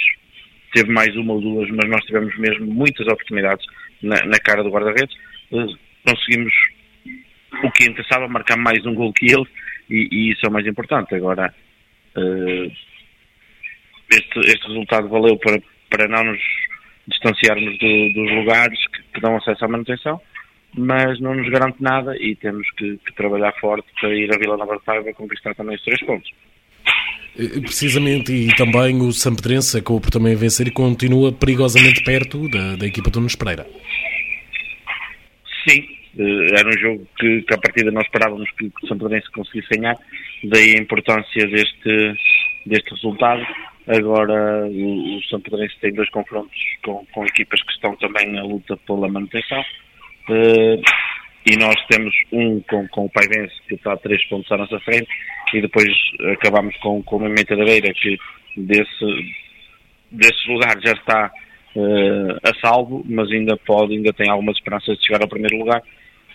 teve 0.77 0.91
mais 0.91 1.15
uma 1.15 1.33
ou 1.33 1.41
duas, 1.41 1.67
mas 1.71 1.89
nós 1.89 2.05
tivemos 2.05 2.37
mesmo 2.37 2.67
muitas 2.67 3.07
oportunidades 3.07 3.65
na, 4.01 4.23
na 4.25 4.39
cara 4.39 4.61
do 4.63 4.69
guarda-redes. 4.69 5.15
Uh, 5.51 5.75
conseguimos 6.05 6.53
o 7.63 7.71
que 7.71 7.85
interessava, 7.85 8.27
marcar 8.27 8.57
mais 8.57 8.85
um 8.85 8.93
gol 8.93 9.11
que 9.11 9.25
ele, 9.25 9.47
e, 9.89 10.07
e 10.11 10.31
isso 10.31 10.45
é 10.45 10.49
o 10.49 10.51
mais 10.51 10.67
importante. 10.67 11.15
Agora, 11.15 11.51
uh, 12.15 12.71
este, 14.11 14.39
este 14.39 14.67
resultado 14.67 15.09
valeu 15.09 15.35
para, 15.37 15.59
para 15.89 16.07
não 16.07 16.31
nos 16.31 16.41
distanciarmos 17.07 17.77
do, 17.79 18.13
dos 18.13 18.31
lugares 18.33 18.79
que, 18.89 19.01
que, 19.13 19.21
dão 19.21 19.35
acesso 19.35 19.65
à 19.65 19.67
manutenção, 19.67 20.21
mas 20.75 21.19
não 21.19 21.33
nos 21.33 21.49
garante 21.49 21.81
nada 21.81 22.15
e 22.17 22.35
temos 22.35 22.69
que, 22.71 22.97
que 22.97 23.13
trabalhar 23.15 23.53
forte 23.53 23.87
para 23.99 24.13
ir 24.13 24.31
a 24.31 24.37
Vila 24.37 24.57
Nova 24.57 24.77
de 24.77 24.83
Paiva 24.83 25.11
conquistar 25.13 25.55
também 25.55 25.75
os 25.75 25.83
três 25.83 25.99
pontos. 26.05 26.29
Eh, 27.37 27.61
precisamente, 27.61 28.31
e 28.33 28.55
também 28.55 28.99
o 28.99 29.11
Sampedrense 29.11 29.77
acabou 29.77 30.01
por 30.01 30.09
também 30.09 30.35
vencer 30.35 30.67
e 30.67 30.71
continua 30.71 31.31
perigosamente 31.31 32.03
perto 32.03 32.49
da, 32.49 32.75
da 32.75 32.87
equipa 32.87 33.11
do 33.11 33.19
Nunes 33.19 33.35
Pereira. 33.35 33.67
Sim, 35.67 35.85
eh, 36.17 36.59
era 36.59 36.67
um 36.67 36.79
jogo 36.79 37.07
que, 37.19 37.43
que 37.43 37.53
a 37.53 37.57
partida 37.57 37.91
nós 37.91 38.05
esperávamos 38.05 38.49
que, 38.57 38.69
que 38.69 38.85
o 38.85 38.87
Sampedrense 38.87 39.31
conseguisse 39.31 39.67
ganhar, 39.69 39.95
daí 40.45 40.75
a 40.75 40.81
importância 40.81 41.47
deste, 41.47 42.15
deste 42.65 42.89
resultado. 42.89 43.45
Agora 43.87 44.65
o, 44.65 45.17
o 45.17 45.23
Sampedrense 45.29 45.75
tem 45.79 45.93
dois 45.93 46.09
confrontos 46.09 46.57
com, 46.83 47.05
com 47.13 47.25
equipas 47.25 47.61
que 47.61 47.71
estão 47.71 47.95
também 47.97 48.31
na 48.33 48.43
luta 48.43 48.75
pela 48.77 49.07
manutenção. 49.07 49.63
Uh, 50.29 50.81
e 51.45 51.55
nós 51.55 51.75
temos 51.87 52.13
um 52.33 52.59
com, 52.69 52.85
com 52.89 53.05
o 53.05 53.09
Paivense 53.09 53.53
que 53.69 53.75
está 53.75 53.93
a 53.93 53.97
três 53.97 54.21
pontos 54.25 54.51
à 54.51 54.57
nossa 54.57 54.77
frente 54.81 55.07
e 55.53 55.61
depois 55.61 55.87
acabamos 56.33 56.75
com, 56.77 57.01
com 57.03 57.19
da 57.19 57.65
Beira 57.65 57.93
que 57.93 58.17
desse, 58.55 59.33
desse 60.11 60.51
lugar 60.51 60.75
já 60.83 60.93
está 60.93 61.31
uh, 61.75 62.37
a 62.43 62.53
salvo, 62.59 63.03
mas 63.07 63.29
ainda 63.31 63.55
pode, 63.57 63.93
ainda 63.93 64.13
tem 64.13 64.29
algumas 64.29 64.57
esperanças 64.57 64.97
de 64.97 65.05
chegar 65.05 65.21
ao 65.21 65.29
primeiro 65.29 65.57
lugar. 65.57 65.81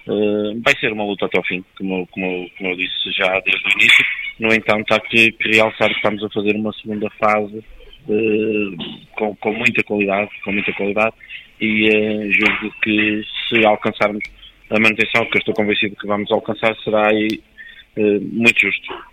Uh, 0.07 0.61
vai 0.62 0.75
ser 0.81 0.92
uma 0.92 1.05
luta 1.05 1.27
até 1.27 1.38
ao 1.38 1.44
fim, 1.44 1.64
como, 1.79 2.07
como, 2.09 2.51
como 2.57 2.70
eu 2.70 2.77
disse 2.77 3.12
já 3.12 3.29
desde 3.40 3.66
o 3.66 3.72
início. 3.79 4.05
No 4.40 4.53
entanto, 4.53 4.92
há 4.92 5.01
que, 5.01 5.33
que 5.33 5.48
realçar 5.51 5.88
que 5.88 5.96
estamos 5.96 6.25
a 6.25 6.31
fazer 6.31 6.57
uma 6.57 6.72
segunda 6.72 7.09
fase 7.11 7.59
uh, 8.09 8.77
com, 9.16 9.35
com 9.37 9.53
muita 9.53 9.83
qualidade, 9.85 10.31
com 10.44 10.53
muita 10.53 10.72
qualidade 10.72 11.14
e 11.61 11.88
uh, 11.88 12.33
julgo 12.33 12.75
que 12.83 13.22
se 13.48 13.64
alcançarmos 13.64 14.22
a 14.70 14.81
manutenção, 14.81 15.25
que 15.27 15.37
eu 15.37 15.40
estou 15.40 15.55
convencido 15.55 15.94
que 15.96 16.07
vamos 16.07 16.31
alcançar, 16.33 16.75
será 16.83 17.09
aí 17.09 17.40
muito 17.96 18.61
justo. 18.61 19.12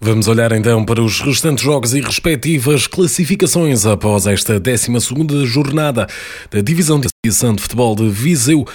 Vamos 0.00 0.26
olhar 0.26 0.50
então 0.52 0.84
para 0.84 1.00
os 1.00 1.20
restantes 1.20 1.62
jogos 1.62 1.94
e 1.94 2.00
respectivas 2.00 2.86
classificações 2.86 3.86
após 3.86 4.26
esta 4.26 4.58
12 4.58 5.46
jornada 5.46 6.06
da 6.50 6.60
Divisão 6.60 6.98
de 7.00 7.06
Associação 7.06 7.54
de 7.54 7.62
Futebol 7.62 7.94
de 7.94 8.08
Viseu. 8.08 8.66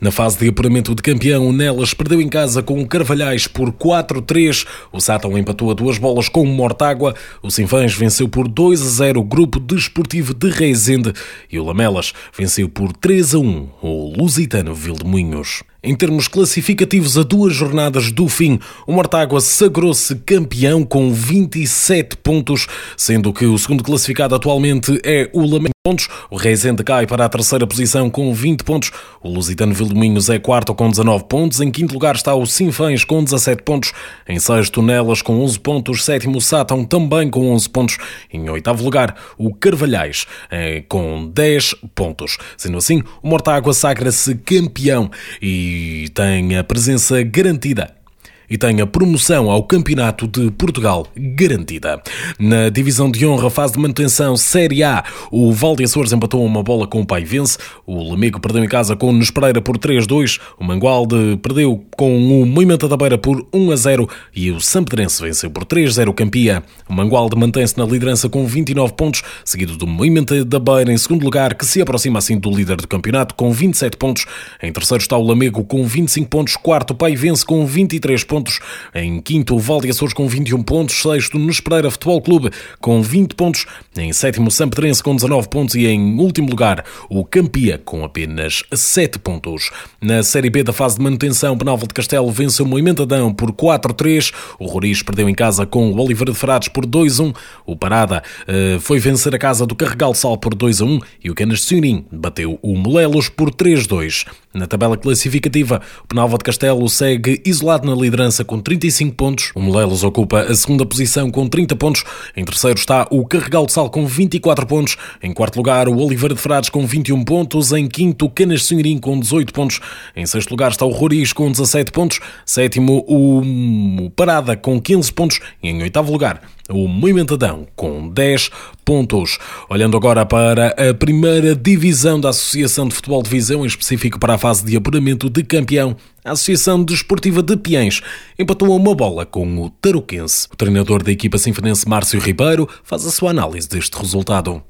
Na 0.00 0.10
fase 0.10 0.38
de 0.38 0.48
apuramento 0.48 0.94
de 0.94 1.02
campeão, 1.02 1.46
o 1.46 1.52
Nelas 1.52 1.94
perdeu 1.94 2.20
em 2.20 2.28
casa 2.28 2.62
com 2.62 2.80
o 2.80 2.86
Carvalhais 2.86 3.46
por 3.46 3.72
4-3. 3.72 4.66
O 4.92 5.00
Sátão 5.00 5.38
empatou 5.38 5.70
a 5.70 5.74
duas 5.74 5.98
bolas 5.98 6.28
com 6.28 6.42
o 6.42 6.46
Mortágua. 6.46 7.14
O 7.42 7.50
Sinfãs 7.50 7.94
venceu 7.94 8.28
por 8.28 8.48
2-0 8.48 9.18
o 9.18 9.24
Grupo 9.24 9.60
Desportivo 9.60 10.34
de 10.34 10.50
Reisende. 10.50 11.12
E 11.50 11.58
o 11.58 11.64
Lamelas 11.64 12.12
venceu 12.36 12.68
por 12.68 12.92
3-1 12.92 13.68
o 13.80 14.14
Lusitano 14.18 14.74
Vildemunhos. 14.74 15.62
Em 15.86 15.94
termos 15.94 16.28
classificativos, 16.28 17.18
a 17.18 17.22
duas 17.22 17.54
jornadas 17.54 18.10
do 18.10 18.26
fim, 18.26 18.58
o 18.86 18.92
Mortágua 18.92 19.38
sagrou-se 19.38 20.14
campeão 20.14 20.82
com 20.82 21.12
27 21.12 22.16
pontos, 22.16 22.66
sendo 22.96 23.34
que 23.34 23.44
o 23.44 23.58
segundo 23.58 23.84
classificado 23.84 24.34
atualmente 24.34 24.98
é 25.04 25.28
o 25.34 25.42
Lamento 25.42 25.74
pontos. 25.86 26.08
O 26.30 26.36
Reisende 26.36 26.82
cai 26.82 27.06
para 27.06 27.26
a 27.26 27.28
terceira 27.28 27.66
posição 27.66 28.08
com 28.08 28.32
20 28.32 28.64
pontos. 28.64 28.90
O 29.22 29.28
Lusitano 29.28 29.74
Vildominhos 29.74 30.30
é 30.30 30.38
quarto 30.38 30.74
com 30.74 30.88
19 30.88 31.24
pontos. 31.24 31.60
Em 31.60 31.70
quinto 31.70 31.92
lugar 31.92 32.14
está 32.14 32.34
o 32.34 32.46
Sinfãs 32.46 33.04
com 33.04 33.22
17 33.22 33.62
pontos. 33.62 33.92
Em 34.26 34.38
sexto, 34.38 34.80
Nelas 34.80 35.20
com 35.20 35.38
11 35.42 35.60
pontos. 35.60 36.02
Sétimo, 36.02 36.40
Sátão 36.40 36.86
também 36.86 37.28
com 37.28 37.52
11 37.52 37.68
pontos. 37.68 37.98
Em 38.32 38.48
oitavo 38.48 38.82
lugar, 38.82 39.14
o 39.36 39.54
Carvalhais 39.54 40.24
é, 40.50 40.80
com 40.88 41.30
10 41.30 41.74
pontos. 41.94 42.38
Sendo 42.56 42.78
assim, 42.78 43.02
o 43.22 43.28
Mortágua 43.28 43.74
sagra-se 43.74 44.36
campeão 44.36 45.10
e 45.42 45.73
tem 46.14 46.56
a 46.56 46.64
presença 46.64 47.22
garantida 47.22 48.03
e 48.48 48.58
tem 48.58 48.80
a 48.80 48.86
promoção 48.86 49.50
ao 49.50 49.62
Campeonato 49.62 50.26
de 50.26 50.50
Portugal 50.50 51.06
garantida. 51.16 52.02
Na 52.38 52.68
divisão 52.68 53.10
de 53.10 53.26
honra, 53.26 53.50
fase 53.50 53.74
de 53.74 53.78
manutenção 53.78 54.36
Série 54.36 54.82
A, 54.82 55.04
o 55.30 55.52
Valde 55.52 55.84
Açores 55.84 56.12
empatou 56.12 56.44
uma 56.44 56.62
bola 56.62 56.86
com 56.86 57.00
o 57.00 57.06
Pai 57.06 57.24
Vence, 57.24 57.58
o 57.86 58.10
Lamego 58.10 58.40
perdeu 58.40 58.62
em 58.62 58.68
casa 58.68 58.96
com 58.96 59.10
o 59.10 59.12
Nespereira 59.12 59.60
por 59.60 59.78
3-2, 59.78 60.40
o 60.58 60.64
Mangualde 60.64 61.38
perdeu 61.42 61.84
com 61.96 62.16
o 62.42 62.46
Moimenta 62.46 62.88
da 62.88 62.96
Beira 62.96 63.16
por 63.16 63.42
1-0 63.52 64.08
e 64.34 64.50
o 64.50 64.60
Sampedrense 64.60 65.22
venceu 65.22 65.50
por 65.50 65.64
3-0 65.64 66.08
o 66.08 66.12
Campia. 66.12 66.62
O 66.88 66.92
Mangualde 66.92 67.36
mantém-se 67.36 67.78
na 67.78 67.84
liderança 67.84 68.28
com 68.28 68.46
29 68.46 68.92
pontos, 68.94 69.22
seguido 69.44 69.76
do 69.76 69.86
Moimenta 69.86 70.44
da 70.44 70.58
Beira 70.58 70.92
em 70.92 70.98
segundo 70.98 71.24
lugar, 71.24 71.54
que 71.54 71.64
se 71.64 71.80
aproxima 71.80 72.18
assim 72.18 72.38
do 72.38 72.50
líder 72.50 72.76
do 72.76 72.88
campeonato 72.88 73.34
com 73.34 73.50
27 73.50 73.96
pontos. 73.96 74.26
Em 74.62 74.72
terceiro 74.72 75.02
está 75.02 75.16
o 75.16 75.22
Lamego 75.22 75.64
com 75.64 75.84
25 75.84 76.28
pontos, 76.28 76.56
quarto 76.56 76.90
o 76.90 76.94
Pai 76.94 77.16
Vence 77.16 77.44
com 77.44 77.64
23 77.64 78.22
pontos 78.24 78.33
pontos. 78.34 78.58
Em 78.92 79.20
quinto, 79.20 79.54
o 79.54 79.60
Valde 79.60 79.88
Açores 79.88 80.12
com 80.12 80.26
21 80.26 80.60
pontos. 80.64 81.00
Sexto, 81.00 81.38
Nespereira 81.38 81.88
Futebol 81.88 82.20
Clube 82.20 82.50
com 82.80 83.00
20 83.00 83.34
pontos. 83.36 83.64
Em 83.96 84.12
sétimo, 84.12 84.50
Sampedrense 84.50 85.00
com 85.00 85.14
19 85.14 85.48
pontos. 85.48 85.76
E 85.76 85.86
em 85.86 86.18
último 86.18 86.50
lugar, 86.50 86.84
o 87.08 87.24
Campia 87.24 87.80
com 87.84 88.04
apenas 88.04 88.64
7 88.72 89.20
pontos. 89.20 89.70
Na 90.00 90.24
Série 90.24 90.50
B 90.50 90.64
da 90.64 90.72
fase 90.72 90.96
de 90.96 91.02
manutenção, 91.02 91.56
Penalva 91.56 91.86
de 91.86 91.94
Castelo 91.94 92.30
venceu 92.32 92.64
o 92.64 92.68
Moimentadão 92.68 93.32
por 93.32 93.52
4-3. 93.52 94.32
O 94.58 94.66
Roriz 94.66 95.00
perdeu 95.00 95.28
em 95.28 95.34
casa 95.34 95.64
com 95.64 95.92
o 95.92 96.00
Oliveira 96.00 96.32
de 96.32 96.38
Frades 96.38 96.68
por 96.68 96.84
2-1. 96.84 97.32
O 97.64 97.76
Parada 97.76 98.20
uh, 98.48 98.80
foi 98.80 98.98
vencer 98.98 99.32
a 99.32 99.38
casa 99.38 99.64
do 99.64 99.76
Carregal 99.76 100.12
Sal 100.12 100.36
por 100.36 100.56
2-1. 100.56 101.00
E 101.22 101.30
o 101.30 101.34
Canas 101.36 101.60
de 101.60 101.66
Sunim 101.66 102.04
bateu 102.10 102.58
o 102.60 102.76
Molelos 102.76 103.28
por 103.28 103.52
3-2. 103.52 104.26
Na 104.52 104.68
tabela 104.68 104.96
classificativa, 104.96 105.82
o 106.04 106.06
Penalva 106.06 106.38
de 106.38 106.44
Castelo 106.44 106.88
segue 106.88 107.42
isolado 107.44 107.88
na 107.88 108.00
liderança 108.00 108.23
liderança 108.24 108.44
com 108.44 108.60
35 108.60 109.14
pontos. 109.14 109.52
O 109.54 109.60
Molelos 109.60 110.02
ocupa 110.02 110.40
a 110.40 110.54
segunda 110.54 110.86
posição 110.86 111.30
com 111.30 111.46
30 111.46 111.76
pontos. 111.76 112.04
Em 112.36 112.44
terceiro 112.44 112.78
está 112.78 113.06
o 113.10 113.26
Carregal 113.26 113.66
de 113.66 113.72
Sal 113.72 113.90
com 113.90 114.06
24 114.06 114.66
pontos. 114.66 114.96
Em 115.22 115.32
quarto 115.32 115.56
lugar, 115.56 115.88
o 115.88 115.98
Oliveira 115.98 116.34
de 116.34 116.40
Frades 116.40 116.70
com 116.70 116.86
21 116.86 117.24
pontos. 117.24 117.72
Em 117.72 117.86
quinto, 117.86 118.26
o 118.26 118.30
Canas 118.30 118.64
Senhorim 118.64 118.98
com 118.98 119.18
18 119.18 119.52
pontos. 119.52 119.80
Em 120.16 120.24
sexto 120.26 120.50
lugar 120.50 120.70
está 120.70 120.84
o 120.86 120.90
Roriz 120.90 121.32
com 121.32 121.50
17 121.50 121.92
pontos. 121.92 122.20
Sétimo, 122.46 123.04
o 123.06 124.10
Parada 124.16 124.56
com 124.56 124.80
15 124.80 125.12
pontos. 125.12 125.40
E 125.62 125.68
em 125.68 125.82
oitavo 125.82 126.10
lugar, 126.10 126.40
o 126.70 126.88
Moimentadão 126.88 127.66
com 127.76 128.08
10 128.08 128.50
pontos. 128.84 129.38
Olhando 129.68 129.96
agora 129.96 130.24
para 130.24 130.68
a 130.68 130.94
primeira 130.94 131.54
divisão 131.54 132.20
da 132.20 132.30
Associação 132.30 132.88
de 132.88 132.94
Futebol 132.94 133.22
de 133.22 133.30
Visão, 133.30 133.64
em 133.64 133.66
específico 133.66 134.18
para 134.18 134.34
a 134.34 134.38
fase 134.38 134.64
de 134.64 134.76
apuramento 134.76 135.28
de 135.28 135.42
campeão, 135.42 135.96
a 136.24 136.32
Associação 136.32 136.82
Desportiva 136.82 137.42
de 137.42 137.56
Piens 137.56 138.00
empatou 138.38 138.74
uma 138.74 138.94
bola 138.94 139.26
com 139.26 139.46
o 139.58 139.70
Tarouquense. 139.70 140.48
O 140.52 140.56
treinador 140.56 141.02
da 141.02 141.12
equipa 141.12 141.38
sinfonense 141.38 141.88
Márcio 141.88 142.18
Ribeiro 142.20 142.66
faz 142.82 143.06
a 143.06 143.10
sua 143.10 143.30
análise 143.30 143.68
deste 143.68 143.96
resultado. 143.98 144.62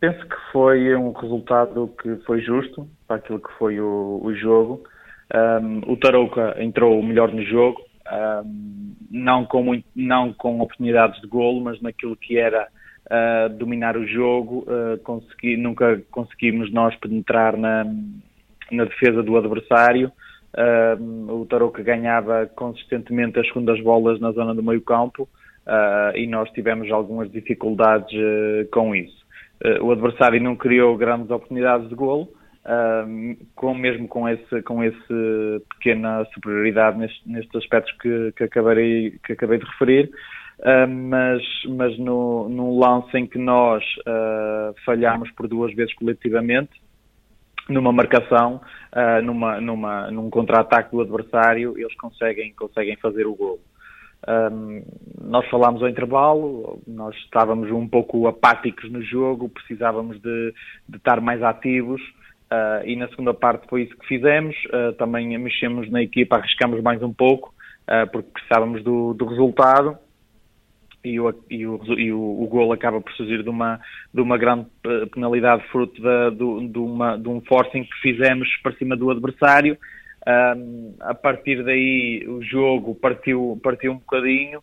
Penso 0.00 0.20
que 0.26 0.36
foi 0.52 0.94
um 0.94 1.12
resultado 1.12 1.90
que 2.02 2.16
foi 2.26 2.40
justo 2.40 2.88
para 3.06 3.16
aquilo 3.16 3.40
que 3.40 3.52
foi 3.58 3.80
o, 3.80 4.20
o 4.22 4.34
jogo. 4.34 4.82
Um, 5.34 5.92
o 5.92 5.96
Tarouca 5.96 6.54
entrou 6.62 7.02
melhor 7.02 7.32
no 7.32 7.44
jogo, 7.44 7.82
não, 9.10 9.44
com 9.44 9.62
muito, 9.62 9.86
não 9.94 10.32
com 10.32 10.60
oportunidades 10.60 11.20
de 11.20 11.26
golo, 11.26 11.60
mas 11.60 11.80
naquilo 11.80 12.16
que 12.16 12.38
era 12.38 12.68
uh, 13.06 13.48
dominar 13.54 13.96
o 13.96 14.06
jogo, 14.06 14.66
uh, 14.68 14.98
consegui, 15.02 15.56
nunca 15.56 16.00
conseguimos 16.10 16.72
nós 16.72 16.94
penetrar 16.96 17.56
na, 17.56 17.84
na 18.70 18.84
defesa 18.84 19.22
do 19.22 19.36
adversário. 19.36 20.10
Uh, 20.54 21.40
o 21.40 21.46
Tarouca 21.46 21.82
ganhava 21.82 22.46
consistentemente 22.54 23.38
as 23.38 23.46
segundas 23.48 23.80
bolas 23.82 24.20
na 24.20 24.32
zona 24.32 24.54
do 24.54 24.62
meio 24.62 24.80
campo 24.80 25.28
e 26.14 26.28
nós 26.28 26.48
tivemos 26.52 26.88
algumas 26.92 27.28
dificuldades 27.28 28.16
com 28.70 28.94
isso. 28.94 29.26
o 29.82 29.90
adversário 29.90 30.40
não 30.40 30.54
criou 30.54 30.96
grandes 30.96 31.28
oportunidades 31.28 31.88
de 31.88 31.94
golo, 31.96 32.28
com, 33.54 33.74
mesmo 33.74 34.08
com, 34.08 34.28
esse, 34.28 34.62
com 34.62 34.82
esse 34.82 35.62
pequena 35.70 36.24
superioridade 36.34 36.98
nestes, 36.98 37.26
nestes 37.26 37.54
aspectos 37.54 37.92
que, 37.98 38.32
que, 38.32 38.44
acabei, 38.44 39.18
que 39.24 39.32
acabei 39.32 39.58
de 39.58 39.64
referir, 39.64 40.10
uh, 40.60 40.88
mas, 40.88 41.42
mas 41.68 41.98
no, 41.98 42.48
num 42.48 42.78
lance 42.78 43.16
em 43.16 43.26
que 43.26 43.38
nós 43.38 43.84
uh, 44.00 44.74
falhámos 44.84 45.30
por 45.32 45.46
duas 45.46 45.74
vezes 45.74 45.94
coletivamente, 45.94 46.72
numa 47.68 47.92
marcação, 47.92 48.60
uh, 48.92 49.22
numa, 49.22 49.60
numa, 49.60 50.10
num 50.10 50.30
contra-ataque 50.30 50.90
do 50.90 51.00
adversário, 51.00 51.78
eles 51.78 51.94
conseguem, 51.96 52.52
conseguem 52.54 52.96
fazer 52.96 53.26
o 53.26 53.34
golo. 53.34 53.60
Um, 54.26 54.82
nós 55.22 55.48
falámos 55.48 55.82
ao 55.82 55.88
intervalo, 55.88 56.80
nós 56.86 57.14
estávamos 57.16 57.70
um 57.70 57.86
pouco 57.86 58.26
apáticos 58.26 58.90
no 58.90 59.00
jogo, 59.02 59.48
precisávamos 59.48 60.20
de, 60.20 60.54
de 60.88 60.96
estar 60.96 61.20
mais 61.20 61.42
ativos, 61.42 62.00
Uh, 62.46 62.86
e 62.86 62.94
na 62.94 63.08
segunda 63.08 63.34
parte 63.34 63.66
foi 63.68 63.82
isso 63.82 63.96
que 63.96 64.06
fizemos. 64.06 64.54
Uh, 64.66 64.92
também 64.92 65.36
mexemos 65.36 65.90
na 65.90 66.02
equipa, 66.02 66.36
arriscamos 66.36 66.80
mais 66.80 67.02
um 67.02 67.12
pouco, 67.12 67.52
uh, 67.88 68.08
porque 68.10 68.30
precisávamos 68.32 68.84
do, 68.84 69.14
do 69.14 69.26
resultado. 69.26 69.98
E, 71.04 71.20
o, 71.20 71.32
e, 71.50 71.66
o, 71.66 71.80
e 71.98 72.12
o, 72.12 72.20
o 72.20 72.46
gol 72.48 72.72
acaba 72.72 73.00
por 73.00 73.12
surgir 73.12 73.42
de 73.42 73.48
uma, 73.48 73.80
de 74.12 74.20
uma 74.20 74.36
grande 74.36 74.66
penalidade 75.12 75.64
fruto 75.68 76.00
da, 76.02 76.30
do, 76.30 76.66
de, 76.66 76.78
uma, 76.78 77.16
de 77.16 77.28
um 77.28 77.40
forcing 77.42 77.84
que 77.84 78.00
fizemos 78.02 78.48
para 78.60 78.74
cima 78.74 78.96
do 78.96 79.10
adversário. 79.10 79.78
a 80.98 81.14
partir 81.14 81.62
daí 81.62 82.26
o 82.26 82.42
jogo 82.42 82.92
partiu, 82.96 83.56
partiu 83.62 83.92
um 83.92 83.98
bocadinho. 83.98 84.60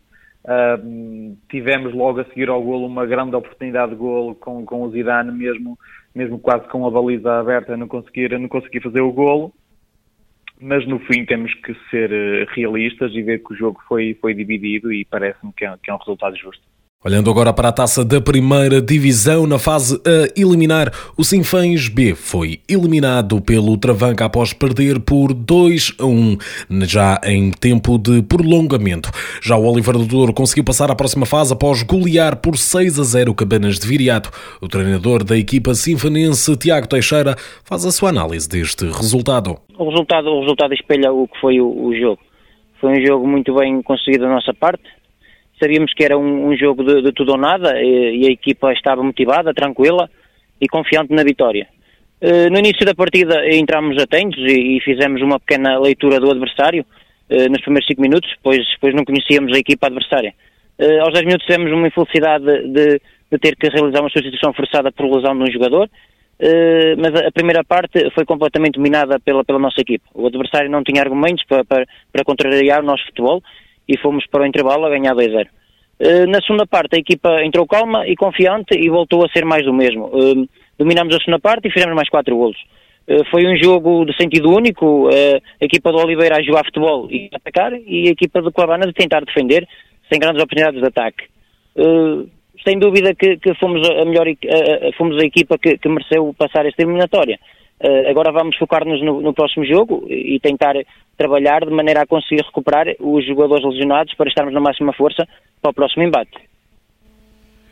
tivemos 1.47 1.93
logo 1.93 2.19
a 2.19 2.25
seguir 2.25 2.49
ao 2.49 2.61
golo 2.61 2.87
uma 2.87 3.05
grande 3.05 3.37
oportunidade 3.37 3.93
de 3.93 3.97
golo 3.97 4.35
com, 4.35 4.65
com 4.65 4.83
o 4.83 4.91
Zidane 4.91 5.31
mesmo 5.31 5.79
mesmo 6.13 6.39
quase 6.39 6.67
com 6.67 6.85
a 6.85 6.91
baliza 6.91 7.39
aberta, 7.39 7.77
não 7.77 7.87
conseguir, 7.87 8.37
não 8.39 8.47
conseguir 8.47 8.81
fazer 8.81 9.01
o 9.01 9.11
golo. 9.11 9.53
Mas 10.59 10.87
no 10.87 10.99
fim 10.99 11.25
temos 11.25 11.53
que 11.55 11.73
ser 11.89 12.11
eh, 12.11 12.45
realistas 12.55 13.11
e 13.13 13.21
ver 13.21 13.43
que 13.43 13.53
o 13.53 13.55
jogo 13.55 13.81
foi, 13.87 14.17
foi 14.21 14.33
dividido 14.33 14.93
e 14.93 15.03
parece-me 15.03 15.51
que, 15.51 15.65
é, 15.65 15.75
que 15.81 15.89
é 15.89 15.93
um 15.93 15.97
resultado 15.97 16.37
justo. 16.37 16.63
Olhando 17.05 17.29
agora 17.29 17.51
para 17.51 17.67
a 17.67 17.71
taça 17.73 18.05
da 18.05 18.21
primeira 18.21 18.81
divisão, 18.81 19.45
na 19.45 19.59
fase 19.59 20.01
a 20.07 20.39
eliminar, 20.39 20.89
o 21.17 21.23
Sinfãs 21.25 21.89
B 21.89 22.15
foi 22.15 22.61
eliminado 22.65 23.41
pelo 23.41 23.77
Travanca 23.77 24.23
após 24.23 24.53
perder 24.53 25.01
por 25.01 25.33
2 25.33 25.97
a 25.99 26.05
1, 26.05 26.37
já 26.83 27.19
em 27.25 27.51
tempo 27.51 27.97
de 27.97 28.21
prolongamento. 28.21 29.11
Já 29.41 29.57
o 29.57 29.69
Oliveira 29.69 29.99
do 29.99 30.05
Douro 30.05 30.33
conseguiu 30.33 30.63
passar 30.63 30.89
à 30.89 30.95
próxima 30.95 31.25
fase 31.25 31.51
após 31.51 31.83
golear 31.83 32.37
por 32.37 32.57
6 32.57 32.97
a 32.97 33.03
0 33.03 33.35
Cabanas 33.35 33.79
de 33.79 33.85
Viriato. 33.85 34.31
O 34.61 34.69
treinador 34.69 35.25
da 35.25 35.37
equipa 35.37 35.73
sinfanense, 35.73 36.55
Tiago 36.55 36.87
Teixeira, 36.87 37.35
faz 37.65 37.85
a 37.85 37.91
sua 37.91 38.11
análise 38.11 38.47
deste 38.47 38.85
resultado. 38.85 39.57
O 39.77 39.89
resultado, 39.89 40.29
o 40.29 40.39
resultado 40.39 40.73
espelha 40.73 41.11
o 41.11 41.27
que 41.27 41.37
foi 41.41 41.59
o, 41.59 41.67
o 41.67 41.93
jogo. 41.93 42.19
Foi 42.79 42.97
um 42.97 43.05
jogo 43.05 43.27
muito 43.27 43.53
bem 43.55 43.81
conseguido 43.81 44.23
da 44.23 44.29
nossa 44.29 44.53
parte 44.53 45.02
Sabíamos 45.59 45.93
que 45.93 46.03
era 46.03 46.17
um, 46.17 46.49
um 46.49 46.57
jogo 46.57 46.83
de, 46.83 47.01
de, 47.01 47.11
tudo 47.11 47.33
ou 47.33 47.37
nada 47.37 47.79
e, 47.81 48.23
e, 48.23 48.27
a 48.27 48.31
equipa 48.31 48.73
estava 48.73 49.03
motivada, 49.03 49.53
tranquila 49.53 50.09
e 50.59 50.67
confiante 50.67 51.13
na 51.13 51.23
vitória. 51.23 51.67
Uh, 52.21 52.49
no 52.49 52.59
início 52.59 52.85
da 52.85 52.95
partida 52.95 53.45
entramos 53.53 54.01
atentos 54.01 54.39
e, 54.39 54.77
e, 54.77 54.81
fizemos 54.81 55.21
uma 55.21 55.39
pequena 55.39 55.77
leitura 55.77 56.19
do 56.19 56.31
adversário 56.31 56.85
uh, 57.29 57.49
nos 57.49 57.61
primeiros 57.61 57.87
5 57.87 58.01
minutos, 58.01 58.33
pois, 58.41 58.63
pois 58.79 58.95
não 58.95 59.03
conhecíamos 59.03 59.53
a 59.53 59.59
equipa 59.59 59.87
adversária. 59.87 60.33
Uh, 60.79 61.01
aos 61.01 61.13
10 61.13 61.25
minutos 61.25 61.45
tivemos 61.45 61.71
uma 61.71 61.87
infelicidade 61.87 62.45
de, 62.45 63.01
de, 63.31 63.37
ter 63.39 63.55
que 63.55 63.67
realizar 63.67 63.99
uma 63.99 64.09
substituição 64.09 64.53
forçada 64.53 64.91
por 64.91 65.13
lesão 65.13 65.37
de 65.37 65.43
um 65.43 65.51
jogador, 65.51 65.89
mas 66.97 67.15
a, 67.25 67.31
primeira 67.31 67.63
parte 67.63 68.09
foi 68.11 68.25
completamente 68.25 68.75
dominada 68.75 69.19
pela, 69.19 69.43
pela 69.45 69.59
nossa 69.59 69.79
equipa. 69.81 70.05
O 70.13 70.27
adversário 70.27 70.69
não 70.69 70.83
tinha 70.83 71.01
argumentos 71.01 71.43
para, 71.45 71.63
para, 71.63 71.85
para 72.11 72.23
contrariar 72.23 72.81
o 72.81 72.85
nosso 72.85 73.05
futebol 73.05 73.41
e 73.87 73.97
fomos 73.97 74.25
para 74.27 74.43
o 74.43 74.45
intervalo 74.45 74.85
a 74.85 74.89
ganhar 74.89 75.15
2-0. 75.15 75.47
Uh, 75.99 76.27
na 76.27 76.41
segunda 76.41 76.65
parte 76.65 76.95
a 76.95 76.99
equipa 76.99 77.43
entrou 77.43 77.67
calma 77.67 78.07
e 78.07 78.15
confiante 78.15 78.77
e 78.77 78.89
voltou 78.89 79.23
a 79.23 79.29
ser 79.29 79.45
mais 79.45 79.63
do 79.63 79.73
mesmo. 79.73 80.11
Dominámos 80.77 81.15
a 81.15 81.19
segunda 81.19 81.39
parte 81.39 81.67
e 81.67 81.71
fizemos 81.71 81.95
mais 81.95 82.09
quatro 82.09 82.35
golos. 82.35 82.57
Uh, 83.07 83.23
foi 83.29 83.45
um 83.45 83.55
jogo 83.55 84.05
de 84.05 84.15
sentido 84.15 84.49
único, 84.49 85.09
a 85.09 85.65
equipa 85.65 85.91
do 85.91 85.99
Oliveira 85.99 86.37
a 86.37 86.43
jogar 86.43 86.65
futebol 86.65 87.07
e 87.11 87.29
atacar 87.33 87.73
e 87.73 88.07
a 88.07 88.11
equipa 88.11 88.41
do 88.41 88.51
Clavana 88.51 88.87
de 88.87 88.93
tentar 88.93 89.23
defender 89.23 89.67
sem 90.09 90.19
grandes 90.19 90.41
oportunidades 90.41 90.81
de 90.81 90.87
ataque. 90.87 91.25
sem 92.65 92.79
dúvida 92.79 93.13
que, 93.13 93.37
que, 93.37 93.53
fomos 93.55 93.87
a 93.89 94.05
melhor 94.05 94.27
fomos 94.97 95.21
a 95.21 95.25
equipa 95.25 95.57
que, 95.57 95.77
que 95.77 95.89
mereceu 95.89 96.33
passar 96.37 96.65
esta 96.65 96.81
eliminatória. 96.81 97.39
Agora 98.09 98.31
vamos 98.31 98.55
focar-nos 98.57 99.01
no, 99.01 99.21
no, 99.21 99.33
próximo 99.33 99.65
jogo 99.65 100.05
e 100.09 100.39
tentar 100.39 100.75
trabalhar 101.17 101.65
de 101.65 101.71
maneira 101.71 102.01
a 102.01 102.07
conseguir 102.07 102.43
recuperar 102.43 102.87
os 102.99 103.25
jogadores 103.25 103.65
lesionados 103.65 104.13
para 104.15 104.29
estarmos 104.29 104.53
na 104.53 104.59
máxima 104.59 104.93
força 104.93 105.27
para 105.61 105.71
o 105.71 105.73
próximo 105.73 106.03
embate. 106.03 106.53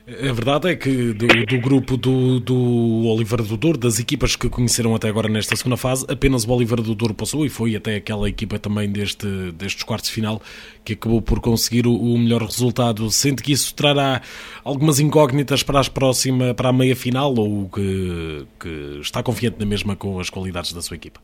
A 0.07 0.33
verdade 0.33 0.69
é 0.69 0.75
que 0.75 1.13
do, 1.13 1.27
do 1.27 1.59
grupo 1.59 1.95
do, 1.95 2.39
do 2.39 3.05
Oliveira 3.07 3.43
do 3.43 3.55
Douro, 3.55 3.77
das 3.77 3.99
equipas 3.99 4.35
que 4.35 4.49
conheceram 4.49 4.95
até 4.95 5.07
agora 5.07 5.29
nesta 5.29 5.55
segunda 5.55 5.77
fase, 5.77 6.05
apenas 6.09 6.43
o 6.43 6.51
Oliveira 6.51 6.81
do 6.81 6.95
Douro 6.95 7.13
passou 7.13 7.45
e 7.45 7.49
foi 7.49 7.75
até 7.75 7.95
aquela 7.95 8.27
equipa 8.27 8.57
também 8.57 8.91
deste, 8.91 9.27
destes 9.51 9.83
quartos 9.83 10.09
de 10.09 10.15
final 10.15 10.41
que 10.83 10.93
acabou 10.93 11.21
por 11.21 11.39
conseguir 11.39 11.85
o, 11.85 11.95
o 11.95 12.17
melhor 12.17 12.41
resultado. 12.41 13.09
Sente 13.11 13.43
que 13.43 13.51
isso 13.51 13.75
trará 13.75 14.21
algumas 14.63 14.99
incógnitas 14.99 15.61
para, 15.61 15.79
as 15.79 15.87
próxima, 15.87 16.53
para 16.55 16.69
a 16.69 16.73
meia 16.73 16.95
final 16.95 17.33
ou 17.37 17.69
que, 17.69 18.45
que 18.59 18.99
está 19.01 19.21
confiante 19.21 19.59
na 19.59 19.65
mesma 19.65 19.95
com 19.95 20.19
as 20.19 20.29
qualidades 20.29 20.73
da 20.73 20.81
sua 20.81 20.95
equipa? 20.95 21.21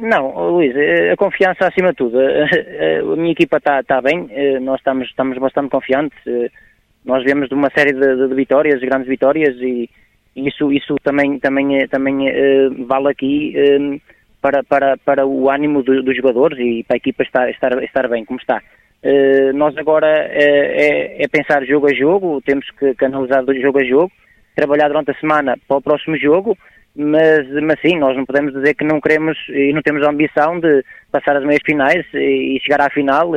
Não, 0.00 0.50
Luís, 0.50 0.74
a 1.12 1.16
confiança 1.16 1.68
acima 1.68 1.90
de 1.90 1.96
tudo. 1.96 2.18
A 2.20 3.16
minha 3.16 3.32
equipa 3.32 3.58
está, 3.58 3.80
está 3.80 4.00
bem, 4.00 4.28
nós 4.60 4.78
estamos, 4.78 5.08
estamos 5.08 5.38
bastante 5.38 5.70
confiantes 5.70 6.18
nós 7.06 7.22
vemos 7.22 7.48
de 7.48 7.54
uma 7.54 7.70
série 7.70 7.92
de, 7.92 8.28
de 8.28 8.34
vitórias, 8.34 8.80
grandes 8.80 9.06
vitórias 9.06 9.54
e 9.60 9.88
isso, 10.34 10.72
isso 10.72 10.96
também, 11.02 11.38
também, 11.38 11.86
também 11.86 12.16
vale 12.84 13.08
aqui 13.08 13.54
para, 14.42 14.62
para, 14.64 14.96
para 14.98 15.24
o 15.24 15.48
ânimo 15.48 15.82
do, 15.82 16.02
dos 16.02 16.16
jogadores 16.16 16.58
e 16.58 16.82
para 16.82 16.96
a 16.96 16.98
equipa 16.98 17.22
estar, 17.22 17.48
estar, 17.48 17.82
estar 17.82 18.08
bem 18.08 18.24
como 18.24 18.40
está. 18.40 18.60
Nós 19.54 19.78
agora 19.78 20.08
é, 20.08 21.22
é, 21.22 21.28
pensar 21.28 21.64
jogo 21.64 21.88
a 21.88 21.94
jogo, 21.94 22.42
temos 22.44 22.68
que, 22.72 22.92
que 22.94 23.04
analisar 23.04 23.44
jogo 23.62 23.78
a 23.78 23.84
jogo, 23.84 24.12
trabalhar 24.56 24.88
durante 24.88 25.12
a 25.12 25.20
semana 25.20 25.56
para 25.68 25.76
o 25.76 25.82
próximo 25.82 26.18
jogo, 26.18 26.58
mas, 26.96 27.46
mas 27.62 27.80
sim, 27.80 27.98
nós 27.98 28.16
não 28.16 28.24
podemos 28.24 28.52
dizer 28.52 28.74
que 28.74 28.84
não 28.84 29.00
queremos 29.00 29.36
e 29.48 29.72
não 29.72 29.82
temos 29.82 30.02
a 30.02 30.10
ambição 30.10 30.58
de 30.58 30.84
passar 31.12 31.36
as 31.36 31.44
meias 31.44 31.62
finais 31.64 32.04
e 32.14 32.58
chegar 32.62 32.80
à 32.80 32.90
final 32.90 33.34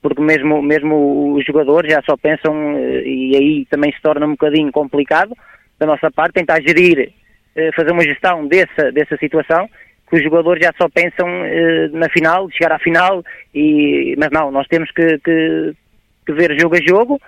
porque 0.00 0.22
mesmo, 0.22 0.62
mesmo 0.62 1.34
os 1.34 1.44
jogadores 1.44 1.92
já 1.92 2.00
só 2.02 2.16
pensam, 2.16 2.76
eh, 2.76 3.02
e 3.04 3.36
aí 3.36 3.66
também 3.66 3.92
se 3.92 4.00
torna 4.00 4.26
um 4.26 4.32
bocadinho 4.32 4.70
complicado 4.70 5.36
da 5.78 5.86
nossa 5.86 6.10
parte, 6.10 6.34
tentar 6.34 6.60
gerir, 6.60 7.12
eh, 7.56 7.70
fazer 7.74 7.92
uma 7.92 8.02
gestão 8.02 8.46
dessa, 8.46 8.92
dessa 8.92 9.16
situação, 9.16 9.68
que 10.08 10.16
os 10.16 10.22
jogadores 10.22 10.64
já 10.64 10.72
só 10.80 10.88
pensam 10.88 11.28
eh, 11.44 11.88
na 11.92 12.08
final, 12.10 12.48
chegar 12.50 12.72
à 12.72 12.78
final, 12.78 13.24
e, 13.54 14.14
mas 14.18 14.30
não, 14.30 14.50
nós 14.50 14.66
temos 14.68 14.90
que, 14.92 15.18
que, 15.18 15.74
que 16.26 16.32
ver 16.32 16.58
jogo 16.58 16.76
a 16.76 16.80
jogo, 16.80 17.20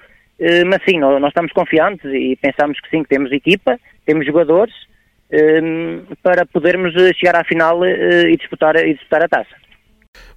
mas 0.67 0.83
sim, 0.89 0.99
nós, 0.99 1.23
estamos 1.23 1.53
confiantes 1.53 2.03
e 2.07 2.35
pensamos 2.41 2.81
que 2.81 2.89
sim, 2.89 3.03
que 3.03 3.11
temos 3.11 3.31
equipa, 3.31 3.79
temos 4.07 4.25
jogadores, 4.25 4.73
para 6.23 6.45
podermos 6.47 6.93
chegar 7.17 7.37
à 7.41 7.45
final 7.45 7.85
e 7.85 8.37
disputar, 8.37 8.77
e 8.77 8.95
disputar 8.95 9.25
a 9.25 9.29
taça. 9.29 9.61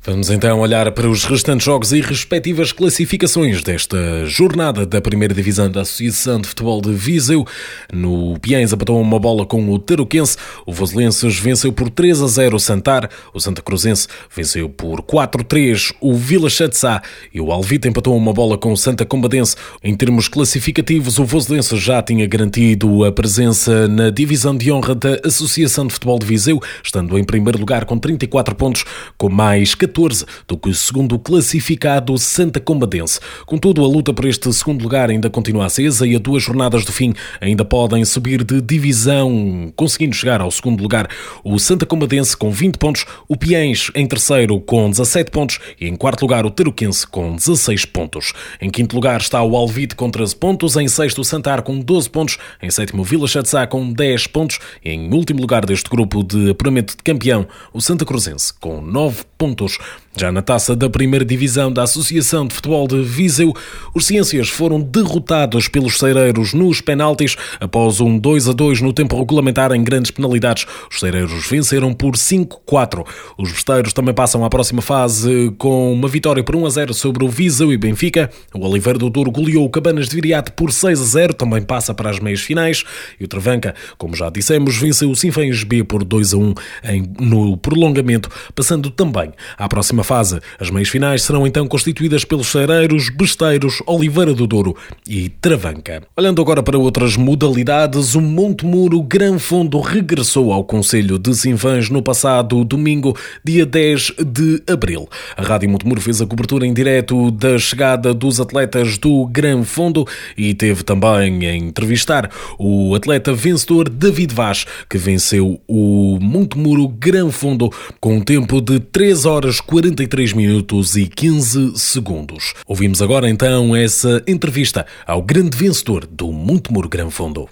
Vamos 0.05 0.29
então 0.29 0.59
olhar 0.59 0.91
para 0.91 1.09
os 1.09 1.23
restantes 1.23 1.63
jogos 1.63 1.93
e 1.93 2.01
respectivas 2.01 2.73
classificações 2.73 3.63
desta 3.63 4.25
jornada 4.25 4.85
da 4.85 4.99
primeira 4.99 5.33
divisão 5.33 5.71
da 5.71 5.79
Associação 5.79 6.41
de 6.41 6.49
Futebol 6.49 6.81
de 6.81 6.91
Viseu. 6.91 7.47
No 7.93 8.37
Piens 8.41 8.73
apontou 8.73 8.99
uma 8.99 9.17
bola 9.17 9.45
com 9.45 9.69
o 9.69 9.79
Tarouquense. 9.79 10.35
O 10.65 10.73
Voselenses 10.73 11.39
venceu 11.39 11.71
por 11.71 11.89
3 11.89 12.21
a 12.21 12.27
0 12.27 12.57
o 12.57 12.59
Santar. 12.59 13.09
O 13.33 13.39
Santa 13.39 13.61
Cruzense 13.61 14.09
venceu 14.35 14.67
por 14.67 15.01
4 15.03 15.39
a 15.39 15.43
3 15.45 15.93
o 16.01 16.13
Vila 16.15 16.49
Chatzá. 16.49 17.01
E 17.33 17.39
o 17.39 17.49
Alvita 17.49 17.87
empatou 17.87 18.17
uma 18.17 18.33
bola 18.33 18.57
com 18.57 18.73
o 18.73 18.77
Santa 18.77 19.05
Combadense. 19.05 19.55
Em 19.81 19.95
termos 19.95 20.27
classificativos, 20.27 21.17
o 21.17 21.23
Voselenses 21.23 21.81
já 21.81 22.03
tinha 22.03 22.27
garantido 22.27 23.05
a 23.05 23.11
presença 23.13 23.87
na 23.87 24.09
divisão 24.09 24.53
de 24.53 24.69
honra 24.69 24.95
da 24.95 25.21
Associação 25.23 25.87
de 25.87 25.93
Futebol 25.93 26.19
de 26.19 26.25
Viseu, 26.25 26.61
estando 26.83 27.17
em 27.17 27.23
primeiro 27.23 27.57
lugar 27.57 27.85
com 27.85 27.97
34 27.97 28.53
pontos, 28.53 28.83
com 29.17 29.29
mais 29.29 29.73
14 29.73 29.92
14 29.93 30.25
do 30.47 30.57
que 30.57 30.69
o 30.69 30.73
segundo 30.73 31.19
classificado 31.19 32.17
Santa 32.17 32.59
Combadense. 32.59 33.19
Contudo, 33.45 33.83
a 33.83 33.87
luta 33.87 34.11
por 34.11 34.25
este 34.25 34.51
segundo 34.51 34.81
lugar 34.81 35.09
ainda 35.09 35.29
continua 35.29 35.67
acesa 35.67 36.07
e 36.07 36.15
a 36.15 36.19
duas 36.19 36.41
jornadas 36.41 36.83
do 36.83 36.91
fim 36.91 37.13
ainda 37.39 37.63
podem 37.63 38.03
subir 38.03 38.43
de 38.43 38.59
divisão, 38.59 39.71
conseguindo 39.75 40.15
chegar 40.15 40.41
ao 40.41 40.49
segundo 40.49 40.81
lugar 40.81 41.07
o 41.43 41.59
Santa 41.59 41.85
Combadense 41.85 42.35
com 42.35 42.49
20 42.49 42.77
pontos, 42.77 43.05
o 43.27 43.37
Piens 43.37 43.91
em 43.93 44.07
terceiro 44.07 44.59
com 44.59 44.89
17 44.89 45.29
pontos 45.29 45.59
e 45.79 45.87
em 45.87 45.95
quarto 45.95 46.23
lugar 46.23 46.45
o 46.45 46.49
Teruquense 46.49 47.05
com 47.05 47.35
16 47.35 47.85
pontos. 47.85 48.33
Em 48.59 48.69
quinto 48.69 48.95
lugar 48.95 49.21
está 49.21 49.43
o 49.43 49.55
Alvite 49.55 49.95
com 49.95 50.09
13 50.09 50.35
pontos, 50.35 50.75
em 50.75 50.87
sexto 50.87 51.21
o 51.21 51.25
Santar 51.25 51.61
com 51.61 51.79
12 51.79 52.09
pontos, 52.09 52.37
em 52.61 52.71
sétimo 52.71 53.03
o 53.03 53.05
Vila 53.05 53.27
Chatzá 53.27 53.67
com 53.67 53.93
10 53.93 54.27
pontos 54.27 54.59
e 54.83 54.89
em 54.89 55.13
último 55.13 55.39
lugar 55.39 55.65
deste 55.65 55.89
grupo 55.89 56.23
de 56.23 56.49
apuramento 56.49 56.97
de 56.97 57.03
campeão 57.03 57.45
o 57.71 57.79
Santa 57.79 58.05
Cruzense 58.05 58.53
com 58.59 58.81
9 58.81 59.23
pontos. 59.23 59.32
puntos. 59.43 59.77
Já 60.15 60.31
na 60.31 60.43
taça 60.43 60.75
da 60.75 60.87
primeira 60.87 61.25
divisão 61.25 61.73
da 61.73 61.83
Associação 61.83 62.45
de 62.45 62.53
Futebol 62.53 62.87
de 62.87 63.01
Viseu, 63.01 63.51
os 63.95 64.05
Ciências 64.05 64.47
foram 64.47 64.79
derrotados 64.79 65.67
pelos 65.67 65.97
Ceireiros 65.97 66.53
nos 66.53 66.81
penaltis 66.81 67.35
após 67.59 67.99
um 67.99 68.19
2 68.19 68.49
a 68.49 68.53
2 68.53 68.81
no 68.81 68.93
tempo 68.93 69.17
regulamentar 69.17 69.71
em 69.71 69.83
grandes 69.83 70.11
penalidades. 70.11 70.67
Os 70.91 70.99
Ceireiros 70.99 71.47
venceram 71.47 71.95
por 71.95 72.11
5-4. 72.11 73.03
Os 73.39 73.51
Besteiros 73.51 73.91
também 73.91 74.13
passam 74.13 74.45
à 74.45 74.49
próxima 74.51 74.83
fase 74.83 75.51
com 75.57 75.91
uma 75.91 76.07
vitória 76.07 76.43
por 76.43 76.55
1 76.55 76.65
a 76.67 76.69
0 76.69 76.93
sobre 76.93 77.25
o 77.25 77.27
Viseu 77.27 77.73
e 77.73 77.77
Benfica. 77.77 78.29
O 78.53 78.63
Oliveira 78.67 78.99
do 78.99 79.09
Douro 79.09 79.31
goleou 79.31 79.65
o 79.65 79.69
Cabanas 79.69 80.07
de 80.09 80.15
Viriate 80.15 80.51
por 80.51 80.71
6 80.71 81.01
a 81.01 81.05
0, 81.05 81.33
também 81.33 81.63
passa 81.63 81.91
para 81.91 82.11
as 82.11 82.19
meias 82.19 82.41
finais. 82.41 82.83
E 83.19 83.25
o 83.25 83.27
Travanca, 83.27 83.73
como 83.97 84.15
já 84.15 84.29
dissemos, 84.29 84.77
venceu 84.77 85.09
o 85.09 85.15
Sinfãs 85.15 85.63
B 85.63 85.83
por 85.83 86.03
2 86.03 86.35
a 86.35 86.37
1 86.37 86.53
em, 86.83 87.13
no 87.19 87.57
prolongamento, 87.57 88.29
passando 88.53 88.91
também 88.91 89.31
à 89.57 89.67
próxima 89.67 90.02
fase. 90.03 90.39
As 90.59 90.69
meias 90.69 90.89
finais 90.89 91.23
serão 91.23 91.45
então 91.45 91.67
constituídas 91.67 92.25
pelos 92.25 92.47
Cereiros, 92.47 93.09
Besteiros, 93.09 93.81
Oliveira 93.85 94.33
do 94.33 94.47
Douro 94.47 94.75
e 95.07 95.29
Travanca. 95.29 96.03
Olhando 96.17 96.41
agora 96.41 96.63
para 96.63 96.77
outras 96.77 97.15
modalidades, 97.15 98.15
o 98.15 98.21
Monte 98.21 98.65
Muro 98.65 99.01
Gran 99.01 99.39
Fundo 99.39 99.79
regressou 99.79 100.51
ao 100.51 100.63
Conselho 100.63 101.19
de 101.19 101.35
Sinfãs 101.35 101.89
no 101.89 102.01
passado 102.01 102.63
domingo, 102.63 103.15
dia 103.43 103.65
10 103.65 104.13
de 104.25 104.63
abril. 104.67 105.07
A 105.37 105.41
Rádio 105.41 105.69
Monte 105.69 105.85
Muro 105.85 106.01
fez 106.01 106.21
a 106.21 106.25
cobertura 106.25 106.65
em 106.65 106.73
direto 106.73 107.31
da 107.31 107.57
chegada 107.57 108.13
dos 108.13 108.39
atletas 108.39 108.97
do 108.97 109.25
Gran 109.27 109.63
Fundo 109.63 110.05
e 110.37 110.53
teve 110.53 110.83
também 110.83 111.45
a 111.47 111.55
entrevistar 111.55 112.29
o 112.57 112.95
atleta 112.95 113.33
vencedor 113.33 113.89
David 113.89 114.33
Vaz, 114.33 114.65
que 114.89 114.97
venceu 114.97 115.59
o 115.67 116.17
Monte 116.21 116.57
Muro 116.57 116.87
Gran 116.87 117.29
Fundo 117.29 117.69
com 117.99 118.17
um 118.17 118.21
tempo 118.21 118.61
de 118.61 118.79
3 118.79 119.25
horas 119.25 119.59
40 119.59 119.92
43 119.93 120.33
minutos 120.33 120.95
e 120.95 121.07
15 121.07 121.77
segundos. 121.77 122.55
Ouvimos 122.67 122.99
agora 122.99 123.29
então 123.29 123.75
essa 123.75 124.23
entrevista 124.27 124.87
ao 125.05 125.21
grande 125.21 125.55
vencedor 125.55 126.07
do 126.07 126.31
Montemuro 126.31 126.89
Gran 126.89 127.11
Fundo. 127.11 127.47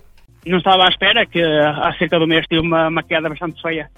Não 0.45 0.57
estava 0.57 0.85
à 0.85 0.89
espera 0.89 1.23
que 1.25 1.39
há 1.39 1.93
cerca 1.99 2.17
de 2.17 2.23
um 2.23 2.27
mês 2.27 2.45
tive 2.47 2.61
uma, 2.61 2.87
uma 2.87 3.03
queda 3.03 3.29
bastante 3.29 3.61
feia 3.61 3.89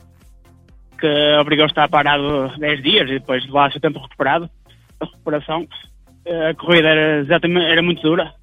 que 1.00 1.08
obrigou 1.40 1.64
a 1.64 1.68
estar 1.68 1.88
parado 1.88 2.50
10 2.58 2.84
dias 2.84 3.10
e 3.10 3.14
depois 3.14 3.44
de 3.44 3.52
lá 3.52 3.72
seu 3.72 3.80
tempo 3.80 4.00
recuperado, 4.00 4.50
a 5.00 5.06
recuperação. 5.06 5.66
A 6.28 6.54
corrida 6.56 6.90
era, 6.90 7.20
exatamente, 7.20 7.66
era 7.66 7.82
muito 7.82 8.02
dura. 8.02 8.34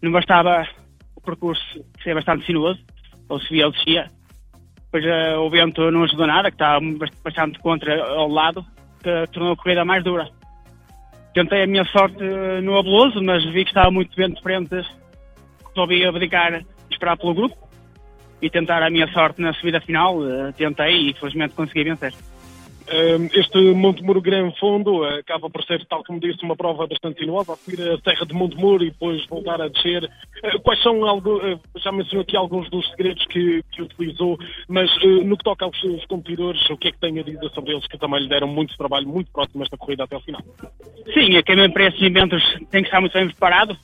Não 0.00 0.12
bastava 0.12 0.66
o 1.14 1.20
percurso 1.20 1.62
ser 2.02 2.14
bastante 2.14 2.46
sinuoso, 2.46 2.80
ou 3.28 3.38
subia 3.40 3.66
ou 3.66 3.72
descia. 3.72 4.10
Depois 4.84 5.04
uh, 5.04 5.40
o 5.40 5.50
vento 5.50 5.90
não 5.90 6.04
ajudou 6.04 6.26
nada, 6.26 6.50
que 6.50 6.54
estava 6.54 6.80
bastante 7.22 7.58
contra 7.58 8.02
ao 8.02 8.28
lado 8.28 8.64
que 9.06 9.32
tornou 9.32 9.52
a 9.52 9.56
corrida 9.56 9.84
mais 9.84 10.02
dura. 10.02 10.28
Tentei 11.32 11.62
a 11.62 11.66
minha 11.66 11.84
sorte 11.84 12.22
no 12.62 12.76
Abeloso, 12.76 13.22
mas 13.22 13.44
vi 13.44 13.64
que 13.64 13.70
estava 13.70 13.90
muito 13.90 14.16
bem 14.16 14.30
de 14.30 14.42
frente, 14.42 14.74
resolvi 15.68 16.04
abdicar 16.04 16.64
esperar 16.90 17.16
pelo 17.16 17.34
grupo. 17.34 17.56
e 18.42 18.50
tentar 18.50 18.82
a 18.82 18.90
minha 18.90 19.08
sorte 19.12 19.40
na 19.40 19.54
subida 19.54 19.80
final. 19.80 20.18
Uh, 20.18 20.52
tentei 20.52 21.08
e 21.08 21.14
felizmente 21.14 21.54
consegui 21.54 21.84
vencer. 21.84 22.12
Este 22.88 23.74
Monte 23.74 24.02
Muro 24.02 24.20
Grande 24.20 24.56
Fundo 24.60 25.02
acaba 25.04 25.50
por 25.50 25.64
ser, 25.64 25.84
tal 25.86 26.04
como 26.04 26.20
disse, 26.20 26.44
uma 26.44 26.54
prova 26.54 26.86
bastante 26.86 27.18
sinuosa, 27.18 27.54
a 27.54 27.56
subir 27.56 27.80
a 27.82 27.98
Serra 27.98 28.24
de 28.24 28.32
Monte 28.32 28.56
Muro 28.56 28.84
e 28.84 28.90
depois 28.90 29.26
voltar 29.26 29.60
a 29.60 29.68
descer. 29.68 30.08
Eh, 30.42 30.58
quais 30.62 30.80
são, 30.82 31.04
algo, 31.04 31.40
eh, 31.44 31.58
já 31.78 31.90
mencionou 31.90 32.22
aqui 32.22 32.36
alguns 32.36 32.70
dos 32.70 32.88
segredos 32.90 33.26
que, 33.26 33.62
que 33.72 33.82
utilizou, 33.82 34.38
mas 34.68 34.88
no 35.02 35.36
que 35.36 35.44
toca 35.44 35.64
aos 35.64 35.80
seus 35.80 36.04
competidores, 36.06 36.60
o 36.70 36.76
que 36.76 36.88
é 36.88 36.92
que 36.92 36.98
tem 36.98 37.18
a 37.18 37.24
dizer 37.24 37.50
sobre 37.50 37.72
eles 37.72 37.86
que 37.88 37.98
também 37.98 38.20
lhe 38.20 38.28
deram 38.28 38.46
muito 38.46 38.76
trabalho, 38.76 39.08
muito 39.08 39.32
próximo 39.32 39.64
esta 39.64 39.76
corrida 39.76 40.04
até 40.04 40.16
o 40.16 40.20
final? 40.20 40.42
Sim, 41.12 41.42
quem 41.42 41.56
vem 41.56 41.70
para 41.70 41.88
esses 41.88 42.02
eventos 42.02 42.42
tem 42.70 42.82
que 42.82 42.88
estar 42.88 43.00
muito 43.00 43.14
bem 43.14 43.26
preparado, 43.26 43.76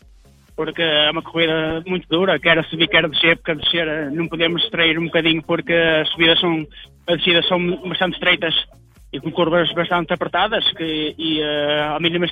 porque 0.54 0.82
é 0.82 1.10
uma 1.10 1.22
corrida 1.22 1.82
muito 1.86 2.06
dura, 2.08 2.38
quer 2.38 2.56
a 2.56 2.64
subir, 2.64 2.86
quer 2.86 3.04
a 3.04 3.08
descer, 3.08 3.36
porque 3.36 3.50
a 3.50 3.54
descer 3.54 4.12
não 4.12 4.28
podemos 4.28 4.62
distrair 4.62 4.96
um 4.96 5.06
bocadinho 5.06 5.42
porque 5.42 5.72
as 5.72 6.08
subidas 6.10 6.38
são, 6.38 6.64
as 7.08 7.16
descidas 7.16 7.48
são 7.48 7.58
bastante 7.88 8.14
estreitas 8.14 8.54
e 9.12 9.20
com 9.20 9.31
curvas 9.31 9.70
bastante 9.72 10.12
apertadas 10.12 10.64
que, 10.72 11.14
e 11.18 11.40
uh, 11.42 11.96
à 11.96 12.01
mínima 12.01 12.27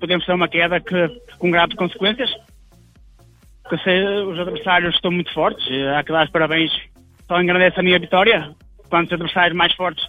podemos 0.00 0.24
ter 0.24 0.32
uma 0.32 0.48
queda 0.48 0.80
que, 0.80 1.08
com 1.38 1.50
graves 1.50 1.76
consequências. 1.76 2.30
Que 3.68 3.76
se, 3.78 4.02
os 4.22 4.38
adversários 4.38 4.94
estão 4.94 5.10
muito 5.10 5.32
fortes, 5.34 5.66
há 5.94 6.02
que 6.02 6.10
dar 6.10 6.24
os 6.24 6.30
parabéns, 6.30 6.72
só 7.26 7.40
engrandece 7.40 7.78
a 7.78 7.82
minha 7.82 7.98
vitória. 7.98 8.54
Quanto 8.88 9.08
os 9.08 9.12
adversários 9.12 9.54
mais 9.54 9.74
fortes, 9.74 10.02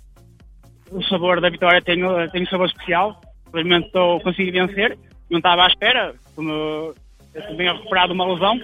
o 0.90 1.04
sabor 1.04 1.42
da 1.42 1.50
vitória 1.50 1.82
tem, 1.82 2.00
tem 2.32 2.44
um 2.44 2.48
sabor 2.48 2.68
especial. 2.68 3.20
Felizmente 3.52 3.88
estou 3.88 4.22
consegui 4.22 4.52
vencer, 4.52 4.98
não 5.30 5.40
estava 5.40 5.66
à 5.66 5.68
espera, 5.68 6.14
como 6.36 6.50
eu 6.50 7.58
tenho 7.58 7.74
recuperado 7.74 8.14
uma 8.14 8.32
lesão. 8.32 8.60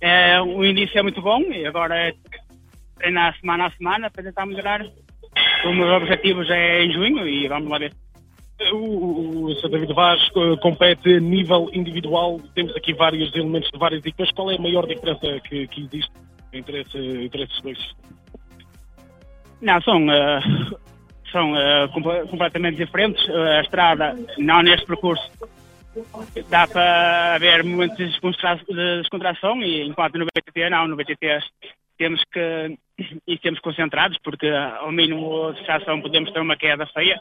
É, 0.00 0.40
o 0.40 0.64
início 0.64 0.98
é 0.98 1.02
muito 1.02 1.20
bom 1.20 1.40
e 1.42 1.66
agora 1.66 1.96
é 1.96 2.14
treinar 2.96 3.36
semana 3.38 3.66
a 3.66 3.70
semana 3.70 4.10
para 4.10 4.24
tentar 4.24 4.46
melhorar 4.46 4.84
o 5.64 5.72
meu 5.72 5.88
objetivo 5.88 6.44
já 6.44 6.56
é 6.56 6.84
em 6.84 6.92
junho 6.92 7.26
e 7.26 7.48
vamos 7.48 7.68
lá 7.68 7.78
ver. 7.78 7.92
O, 8.72 9.44
o 9.44 9.54
Sr. 9.54 9.70
David 9.70 9.92
Vaz 9.94 10.20
eh, 10.36 10.56
compete 10.60 11.14
a 11.14 11.20
nível 11.20 11.70
individual, 11.72 12.40
temos 12.54 12.74
aqui 12.74 12.92
vários 12.92 13.34
elementos 13.34 13.70
de 13.70 13.78
várias 13.78 14.00
equipas. 14.00 14.30
Qual 14.32 14.50
é 14.50 14.56
a 14.56 14.60
maior 14.60 14.86
diferença 14.86 15.40
que, 15.48 15.68
que 15.68 15.82
existe 15.82 16.12
entre, 16.52 16.80
esse, 16.80 16.98
entre 16.98 17.44
esses 17.44 17.60
dois? 17.60 17.78
Não, 19.62 19.80
são, 19.82 20.06
uh, 20.06 20.78
são 21.30 21.52
uh, 21.52 22.28
completamente 22.28 22.76
diferentes. 22.76 23.28
a 23.30 23.60
estrada, 23.60 24.16
não 24.38 24.62
neste 24.62 24.86
percurso, 24.86 25.30
dá 26.48 26.66
para 26.66 27.34
haver 27.36 27.64
momentos 27.64 27.96
de 27.96 28.98
descontração 28.98 29.62
e 29.62 29.86
enquanto 29.86 30.18
no 30.18 30.26
BTT 30.26 30.70
não, 30.70 30.88
no 30.88 30.96
BTT 30.96 31.40
temos 31.96 32.22
que 32.32 32.76
e 33.26 33.38
temos 33.38 33.60
concentrados 33.60 34.18
porque 34.22 34.48
ao 34.48 34.90
mínimo 34.90 35.52
de 35.52 35.58
distração 35.58 36.00
podemos 36.00 36.30
ter 36.32 36.40
uma 36.40 36.56
queda 36.56 36.86
feia 36.86 37.20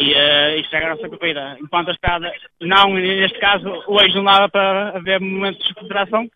e 0.00 0.12
uh, 0.12 0.60
estragar 0.60 0.92
a 0.92 0.94
nossa 0.96 1.08
corrida. 1.08 1.56
Enquanto 1.60 1.88
a 1.88 1.92
estrada, 1.92 2.32
não, 2.60 2.94
neste 2.94 3.38
caso, 3.38 3.68
hoje 3.86 4.14
não 4.14 4.24
dava 4.24 4.48
para 4.48 4.96
haver 4.96 5.20
momentos 5.20 5.66
de 5.66 5.74
concentração, 5.74 6.28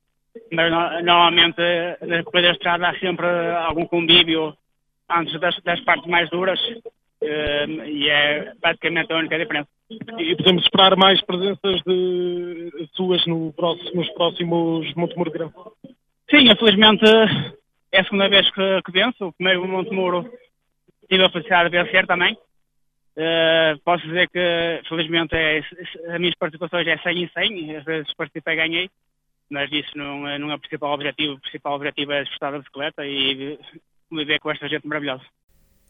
mas 0.53 0.71
no, 0.71 1.03
normalmente 1.03 1.61
na 2.03 2.23
corrida 2.23 2.49
da 2.49 2.55
estrada 2.55 2.89
há 2.89 2.99
sempre 2.99 3.27
algum 3.67 3.87
convívio 3.87 4.57
antes 5.11 5.39
das, 5.41 5.59
das 5.63 5.81
partes 5.81 6.07
mais 6.07 6.29
duras 6.31 6.61
uh, 6.61 7.85
e 7.87 8.09
é 8.09 8.53
basicamente 8.61 9.13
a 9.13 9.17
única 9.17 9.39
diferença. 9.39 9.69
E 10.19 10.35
podemos 10.37 10.65
esperar 10.65 10.97
mais 10.97 11.21
presenças 11.23 11.81
de 11.87 12.89
suas 12.95 13.25
no 13.27 13.53
próximo, 13.53 13.93
nos 13.95 14.09
próximos 14.11 14.93
Grande? 15.33 15.55
Sim, 16.29 16.51
infelizmente 16.51 17.05
é 17.93 18.01
a 18.01 18.05
segunda 18.05 18.29
vez 18.29 18.51
que, 18.51 18.83
que 18.85 18.93
venço. 18.93 19.27
O 19.27 19.33
primeiro 19.33 19.67
Montemuro 19.67 20.31
tive 21.09 21.25
a 21.25 21.31
felicidade 21.31 21.71
de 21.71 21.83
vencer 21.83 22.07
também. 22.07 22.37
Uh, 23.17 23.79
posso 23.85 24.07
dizer 24.07 24.29
que, 24.29 24.83
felizmente, 24.89 25.35
é, 25.35 25.59
as 25.59 26.21
minhas 26.21 26.35
participações 26.39 26.87
é 26.87 26.99
100 26.99 27.23
em 27.23 27.29
100. 27.29 27.77
Às 27.77 27.85
vezes 27.85 28.15
participei 28.15 28.57
ganhei. 28.57 28.91
Mas 29.49 29.71
isso 29.73 29.97
não, 29.97 30.27
é, 30.27 30.39
não 30.39 30.51
é 30.51 30.55
o 30.55 30.59
principal 30.59 30.93
objetivo. 30.93 31.35
O 31.35 31.41
principal 31.41 31.75
objetivo 31.75 32.13
é 32.13 32.23
desfrutar 32.23 32.53
da 32.53 32.59
bicicleta 32.59 33.07
e 33.07 33.59
viver 34.11 34.39
com 34.41 34.51
esta 34.51 34.69
gente 34.69 34.87
maravilhosa. 34.87 35.23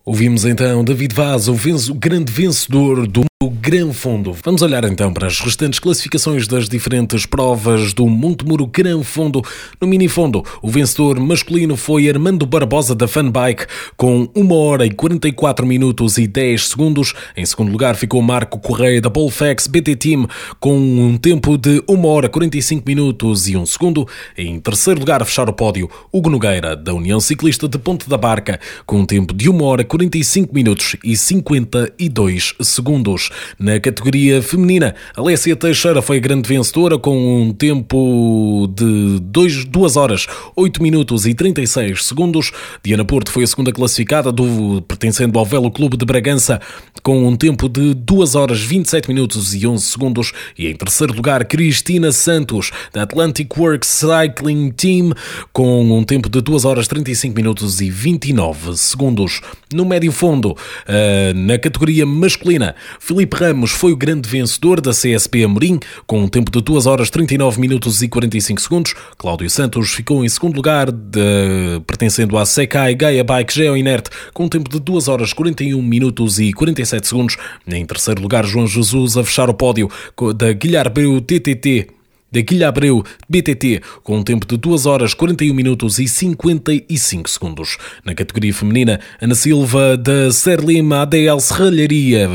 Ouvimos 0.04 0.44
então 0.44 0.84
David 0.84 1.14
Vaz, 1.14 1.48
o, 1.48 1.54
o 1.54 1.94
grande 1.94 2.30
vencedor 2.30 3.08
do 3.08 3.24
o 3.42 3.50
Gran 3.66 3.92
Fundo. 3.92 4.32
Vamos 4.44 4.62
olhar 4.62 4.84
então 4.84 5.12
para 5.12 5.26
as 5.26 5.40
restantes 5.40 5.80
classificações 5.80 6.46
das 6.46 6.68
diferentes 6.68 7.26
provas 7.26 7.92
do 7.92 8.06
Montemuro 8.06 8.64
Gran 8.64 9.02
Fundo. 9.02 9.42
No 9.80 9.88
mini 9.88 10.06
fundo, 10.06 10.44
o 10.62 10.70
vencedor 10.70 11.18
masculino 11.18 11.76
foi 11.76 12.08
Armando 12.08 12.46
Barbosa 12.46 12.94
da 12.94 13.08
Funbike 13.08 13.66
com 13.96 14.28
1 14.36 14.52
hora 14.52 14.86
e 14.86 14.90
44 14.92 15.66
minutos 15.66 16.16
e 16.16 16.28
10 16.28 16.68
segundos. 16.68 17.12
Em 17.36 17.44
segundo 17.44 17.72
lugar 17.72 17.96
ficou 17.96 18.22
Marco 18.22 18.60
Correia 18.60 19.00
da 19.00 19.10
Bolfex 19.10 19.66
BT 19.66 19.96
Team 19.96 20.28
com 20.60 20.78
um 20.78 21.18
tempo 21.18 21.58
de 21.58 21.82
1 21.88 22.06
hora 22.06 22.28
45 22.28 22.84
minutos 22.86 23.48
e 23.48 23.56
1 23.56 23.66
segundo. 23.66 24.06
Em 24.38 24.60
terceiro 24.60 25.00
lugar, 25.00 25.24
fechar 25.24 25.48
o 25.48 25.52
pódio, 25.52 25.90
Hugo 26.12 26.30
Nogueira 26.30 26.76
da 26.76 26.94
União 26.94 27.18
Ciclista 27.18 27.66
de 27.66 27.78
Ponte 27.78 28.08
da 28.08 28.16
Barca 28.16 28.60
com 28.86 28.98
um 29.00 29.04
tempo 29.04 29.34
de 29.34 29.50
1 29.50 29.60
hora 29.60 29.82
45 29.82 30.54
minutos 30.54 30.94
e 31.02 31.16
52 31.16 32.54
segundos. 32.60 33.28
Na 33.58 33.80
categoria 33.80 34.42
feminina, 34.42 34.94
Alessia 35.16 35.56
Teixeira 35.56 36.02
foi 36.02 36.18
a 36.18 36.20
grande 36.20 36.46
vencedora 36.46 36.98
com 36.98 37.40
um 37.40 37.52
tempo 37.54 38.70
de 38.74 39.18
2, 39.20 39.96
horas, 39.96 40.26
8 40.54 40.82
minutos 40.82 41.24
e 41.24 41.32
36 41.32 42.04
segundos. 42.04 42.52
Diana 42.82 43.02
Porto 43.02 43.30
foi 43.30 43.44
a 43.44 43.46
segunda 43.46 43.72
classificada, 43.72 44.30
do, 44.30 44.82
pertencendo 44.82 45.38
ao 45.38 45.46
Velo 45.46 45.70
Clube 45.70 45.96
de 45.96 46.04
Bragança, 46.04 46.60
com 47.02 47.26
um 47.26 47.34
tempo 47.34 47.66
de 47.66 47.94
2 47.94 48.34
horas, 48.34 48.60
27 48.60 49.08
minutos 49.08 49.54
e 49.54 49.66
11 49.66 49.84
segundos. 49.84 50.32
E 50.58 50.66
em 50.66 50.76
terceiro 50.76 51.14
lugar, 51.14 51.42
Cristina 51.46 52.12
Santos, 52.12 52.70
da 52.92 53.04
Atlantic 53.04 53.56
Works 53.56 53.88
Cycling 53.88 54.70
Team, 54.72 55.12
com 55.50 55.98
um 55.98 56.04
tempo 56.04 56.28
de 56.28 56.42
2 56.42 56.66
horas, 56.66 56.86
35 56.86 57.34
minutos 57.34 57.80
e 57.80 57.88
29 57.88 58.76
segundos. 58.76 59.40
No 59.72 59.86
médio 59.86 60.12
fundo, 60.12 60.54
eh, 60.86 61.32
na 61.34 61.58
categoria 61.58 62.04
masculina, 62.04 62.74
Felipe 63.00 63.45
Ramos 63.46 63.70
foi 63.70 63.92
o 63.92 63.96
grande 63.96 64.28
vencedor 64.28 64.80
da 64.80 64.90
CSP 64.90 65.44
Amorim, 65.44 65.78
com 66.04 66.20
um 66.20 66.26
tempo 66.26 66.50
de 66.50 66.60
2 66.60 66.84
horas 66.86 67.10
39 67.10 67.60
minutos 67.60 68.02
e 68.02 68.08
45 68.08 68.60
segundos. 68.60 68.94
Cláudio 69.16 69.48
Santos 69.48 69.92
ficou 69.92 70.24
em 70.24 70.28
segundo 70.28 70.56
lugar, 70.56 70.90
de, 70.90 71.80
pertencendo 71.86 72.36
à 72.36 72.44
Sekai 72.44 72.92
Gaia 72.96 73.22
Bike 73.22 73.54
Geo 73.54 73.76
Inert, 73.76 74.08
com 74.34 74.46
um 74.46 74.48
tempo 74.48 74.68
de 74.68 74.80
2 74.80 75.06
horas 75.06 75.32
41 75.32 75.80
minutos 75.80 76.40
e 76.40 76.52
47 76.52 77.06
segundos. 77.06 77.36
Em 77.68 77.86
terceiro 77.86 78.20
lugar, 78.20 78.44
João 78.44 78.66
Jesus 78.66 79.16
a 79.16 79.22
fechar 79.22 79.48
o 79.48 79.54
pódio 79.54 79.88
da 80.36 80.52
Guilherme 80.52 81.20
TTT 81.20 81.95
da 82.30 82.40
Guilha 82.40 82.68
Abreu, 82.68 83.04
BTT, 83.28 83.82
com 84.02 84.18
um 84.18 84.22
tempo 84.22 84.46
de 84.46 84.56
2 84.56 84.86
horas 84.86 85.14
41 85.14 85.54
minutos 85.54 85.98
e 85.98 86.08
55 86.08 87.30
segundos. 87.30 87.78
Na 88.04 88.14
categoria 88.14 88.52
feminina, 88.52 89.00
Ana 89.20 89.34
Silva 89.34 89.96
da 89.96 90.30
Serlim 90.30 90.92
ADL 90.92 91.40
Serralharia 91.40 92.28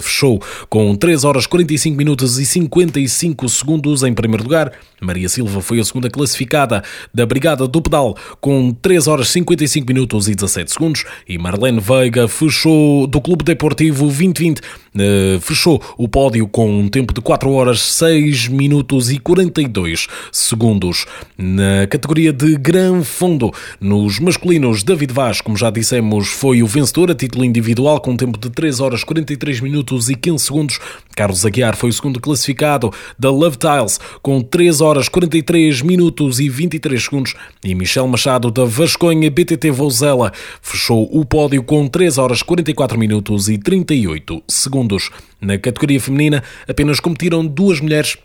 fechou 0.00 0.42
com 0.68 0.94
3 0.94 1.24
horas 1.24 1.46
45 1.46 1.96
minutos 1.96 2.38
e 2.38 2.46
55 2.46 3.48
segundos 3.48 4.02
em 4.02 4.14
primeiro 4.14 4.44
lugar. 4.44 4.72
Maria 5.02 5.28
Silva 5.28 5.60
foi 5.60 5.80
a 5.80 5.84
segunda 5.84 6.08
classificada 6.08 6.82
da 7.12 7.26
Brigada 7.26 7.66
do 7.66 7.82
Pedal 7.82 8.16
com 8.40 8.72
3 8.72 9.06
horas 9.06 9.28
55 9.28 9.86
minutos 9.86 10.28
e 10.28 10.34
17 10.34 10.72
segundos 10.72 11.04
e 11.28 11.36
Marlene 11.36 11.80
Veiga 11.80 12.28
fechou 12.28 13.06
do 13.06 13.20
Clube 13.20 13.44
Deportivo 13.44 14.06
2020 14.06 14.60
eh, 14.94 15.38
fechou 15.40 15.82
o 15.96 16.06
pódio 16.06 16.46
com 16.46 16.68
um 16.80 16.86
tempo 16.86 17.14
de 17.14 17.20
4 17.22 17.50
horas 17.50 17.80
6 17.80 18.48
minutos 18.48 19.10
e 19.10 19.18
42 19.18 20.06
segundos. 20.30 21.06
Na 21.38 21.86
categoria 21.86 22.32
de 22.32 22.56
Gran 22.56 23.02
Fundo, 23.02 23.50
nos 23.80 24.18
masculinos, 24.18 24.82
David 24.82 25.12
Vaz, 25.12 25.40
como 25.40 25.56
já 25.56 25.70
dissemos, 25.70 26.28
foi 26.28 26.62
o 26.62 26.66
vencedor 26.66 27.10
a 27.10 27.14
título 27.14 27.44
individual 27.44 28.00
com 28.00 28.12
um 28.12 28.16
tempo 28.16 28.38
de 28.38 28.50
3 28.50 28.80
horas 28.80 29.02
43 29.02 29.60
minutos 29.60 30.10
e 30.10 30.14
15 30.14 30.44
segundos. 30.44 30.78
Carlos 31.16 31.46
Aguiar 31.46 31.74
foi 31.74 31.88
o 31.88 31.92
segundo 31.92 32.20
classificado 32.20 32.92
da 33.18 33.30
Love 33.30 33.56
Tiles 33.56 33.98
com 34.20 34.42
3 34.42 34.82
horas 34.82 34.91
43 35.08 35.80
minutos 35.80 36.38
e 36.38 36.48
23 36.48 37.02
segundos 37.02 37.34
e 37.64 37.74
Michel 37.74 38.06
Machado 38.06 38.50
da 38.50 38.64
Vasconha 38.64 39.30
BTT 39.30 39.70
Vouzela 39.70 40.32
fechou 40.60 41.08
o 41.10 41.24
pódio 41.24 41.62
com 41.62 41.88
3 41.88 42.18
horas 42.18 42.42
44 42.42 42.98
minutos 42.98 43.48
e 43.48 43.56
38 43.56 44.42
segundos. 44.46 45.10
Na 45.40 45.56
categoria 45.56 45.98
feminina 45.98 46.42
apenas 46.68 47.00
competiram 47.00 47.46
duas 47.46 47.80
mulheres 47.80 48.18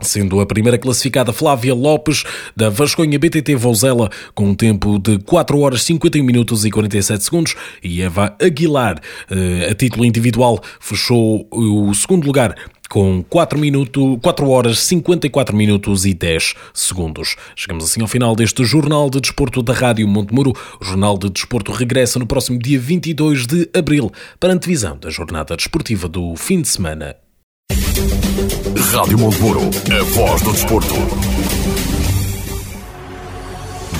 sendo 0.00 0.40
a 0.40 0.46
primeira 0.46 0.78
classificada 0.78 1.32
Flávia 1.32 1.74
Lopes, 1.74 2.24
da 2.56 2.68
Vasconha 2.68 3.18
BTT 3.18 3.56
Vouzela, 3.56 4.10
com 4.34 4.46
um 4.50 4.54
tempo 4.54 4.98
de 4.98 5.18
4 5.18 5.58
horas 5.58 5.82
51 5.82 6.24
minutos 6.24 6.64
e 6.64 6.70
47 6.70 7.24
segundos, 7.24 7.54
e 7.82 8.02
Eva 8.02 8.36
Aguilar, 8.40 9.00
eh, 9.30 9.68
a 9.70 9.74
título 9.74 10.04
individual, 10.04 10.60
fechou 10.80 11.48
o 11.50 11.92
segundo 11.94 12.26
lugar 12.26 12.54
com 12.88 13.22
4, 13.28 13.58
minuto, 13.58 14.18
4 14.22 14.48
horas 14.48 14.78
54 14.80 15.56
minutos 15.56 16.06
e 16.06 16.14
10 16.14 16.54
segundos. 16.72 17.36
Chegamos 17.54 17.84
assim 17.84 18.00
ao 18.00 18.08
final 18.08 18.34
deste 18.34 18.64
Jornal 18.64 19.10
de 19.10 19.20
Desporto 19.20 19.62
da 19.62 19.72
Rádio 19.72 20.08
Montemuro. 20.08 20.52
O 20.80 20.84
Jornal 20.84 21.18
de 21.18 21.28
Desporto 21.30 21.72
regressa 21.72 22.18
no 22.18 22.26
próximo 22.26 22.58
dia 22.58 22.78
22 22.78 23.46
de 23.46 23.68
abril 23.76 24.10
para 24.40 24.50
a 24.50 24.54
antevisão 24.54 24.96
da 24.98 25.10
jornada 25.10 25.56
desportiva 25.56 26.08
do 26.08 26.34
fim 26.36 26.62
de 26.62 26.68
semana. 26.68 27.16
Rádio 28.92 29.18
Montemuro, 29.18 29.60
a 29.60 30.02
voz 30.04 30.42
do 30.42 30.52
desporto. 30.52 30.94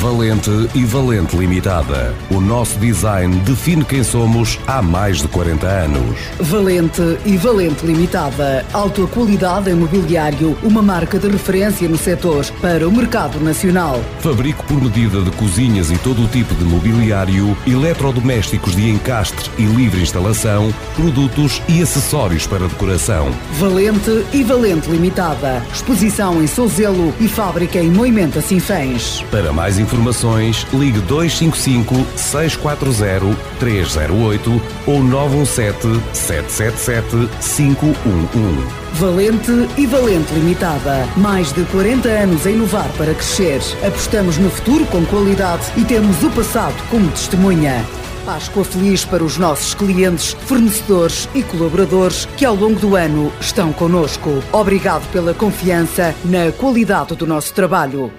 Valente 0.00 0.50
e 0.76 0.84
Valente 0.84 1.36
Limitada. 1.36 2.14
O 2.30 2.40
nosso 2.40 2.78
design 2.78 3.34
define 3.40 3.84
quem 3.84 4.04
somos 4.04 4.56
há 4.64 4.80
mais 4.80 5.20
de 5.22 5.26
40 5.26 5.66
anos. 5.66 6.16
Valente 6.38 7.02
e 7.26 7.36
Valente 7.36 7.84
Limitada. 7.84 8.64
Alta 8.72 9.04
qualidade 9.08 9.70
em 9.70 9.74
mobiliário, 9.74 10.56
uma 10.62 10.80
marca 10.80 11.18
de 11.18 11.26
referência 11.28 11.88
no 11.88 11.98
setor 11.98 12.46
para 12.60 12.88
o 12.88 12.92
mercado 12.92 13.40
nacional. 13.40 14.00
Fabrico 14.20 14.64
por 14.66 14.80
medida 14.80 15.20
de 15.20 15.32
cozinhas 15.32 15.90
e 15.90 15.98
todo 15.98 16.22
o 16.22 16.28
tipo 16.28 16.54
de 16.54 16.62
mobiliário, 16.62 17.56
eletrodomésticos 17.66 18.76
de 18.76 18.88
encastre 18.88 19.50
e 19.58 19.64
livre 19.64 20.00
instalação, 20.00 20.72
produtos 20.94 21.60
e 21.68 21.82
acessórios 21.82 22.46
para 22.46 22.68
decoração. 22.68 23.32
Valente 23.58 24.24
e 24.32 24.44
Valente 24.44 24.88
Limitada. 24.88 25.60
Exposição 25.74 26.40
em 26.40 26.46
Souzelo 26.46 27.12
e 27.18 27.26
fábrica 27.26 27.80
em 27.80 27.90
Moimenta 27.90 28.40
Sinfãs. 28.40 29.24
Para 29.32 29.52
mais 29.52 29.76
informações, 29.76 29.87
informações, 29.88 30.66
ligue 30.72 31.00
255 31.00 31.94
640 32.16 33.36
308 33.58 34.62
ou 34.86 35.02
917 35.02 36.00
777 36.12 37.28
511. 37.40 38.78
Valente 38.94 39.68
e 39.76 39.86
Valente 39.86 40.32
Limitada. 40.34 41.08
Mais 41.16 41.52
de 41.52 41.64
40 41.64 42.08
anos 42.08 42.46
a 42.46 42.50
inovar 42.50 42.88
para 42.98 43.14
crescer. 43.14 43.60
Apostamos 43.86 44.36
no 44.36 44.50
futuro 44.50 44.84
com 44.86 45.04
qualidade 45.06 45.64
e 45.76 45.84
temos 45.84 46.22
o 46.22 46.30
passado 46.30 46.76
como 46.90 47.08
testemunha. 47.10 47.84
Páscoa 48.26 48.64
feliz 48.64 49.06
para 49.06 49.24
os 49.24 49.38
nossos 49.38 49.72
clientes, 49.72 50.36
fornecedores 50.44 51.26
e 51.34 51.42
colaboradores 51.42 52.26
que 52.36 52.44
ao 52.44 52.54
longo 52.54 52.78
do 52.78 52.94
ano 52.94 53.32
estão 53.40 53.72
conosco. 53.72 54.42
Obrigado 54.52 55.10
pela 55.10 55.32
confiança 55.32 56.14
na 56.26 56.52
qualidade 56.52 57.14
do 57.14 57.26
nosso 57.26 57.54
trabalho. 57.54 58.12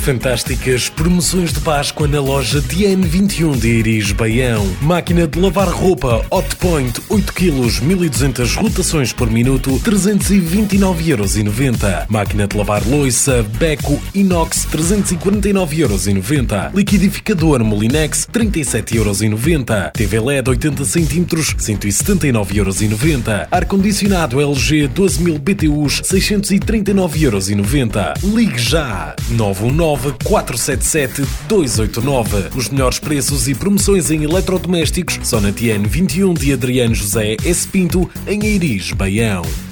Fantásticas 0.00 0.88
promoções 0.88 1.52
de 1.52 1.60
Páscoa 1.60 2.08
na 2.08 2.22
loja 2.22 2.62
DN21 2.62 3.58
de 3.58 3.68
Iris 3.68 4.12
Baião. 4.12 4.66
Máquina 4.80 5.26
de 5.26 5.38
lavar 5.38 5.68
roupa 5.68 6.24
Hot 6.30 6.56
Point 6.56 7.02
8 7.10 7.34
kg 7.34 7.82
1200 7.82 8.56
rotações 8.56 9.12
por 9.12 9.30
minuto 9.30 9.78
329,90€. 9.80 12.06
Máquina 12.08 12.46
de 12.46 12.56
lavar 12.56 12.82
loiça 12.86 13.42
Beco 13.58 14.00
Inox 14.14 14.66
349,90€. 14.72 16.74
Liquidificador 16.74 17.62
Molinex 17.62 18.26
37,90€. 18.32 19.92
TV 19.92 20.18
LED 20.18 20.48
80 20.48 20.82
cm 20.86 21.26
179,90€. 21.58 23.48
Ar-condicionado 23.50 24.40
LG 24.40 24.88
12000 24.88 25.38
BTUs 25.38 26.00
639,90€. 26.00 28.14
Ligue 28.34 28.58
já 28.58 29.14
919 29.28 29.90
477 30.24 31.22
289. 31.48 32.50
Os 32.56 32.68
melhores 32.68 32.98
preços 32.98 33.48
e 33.48 33.54
promoções 33.54 34.10
em 34.10 34.24
eletrodomésticos 34.24 35.18
só 35.22 35.40
na 35.40 35.52
TN 35.52 35.86
21 35.86 36.34
de 36.34 36.52
Adriano 36.52 36.94
José 36.94 37.36
S. 37.44 37.66
Pinto, 37.68 38.10
em 38.26 38.44
Eiris, 38.44 38.92
Baião. 38.92 39.69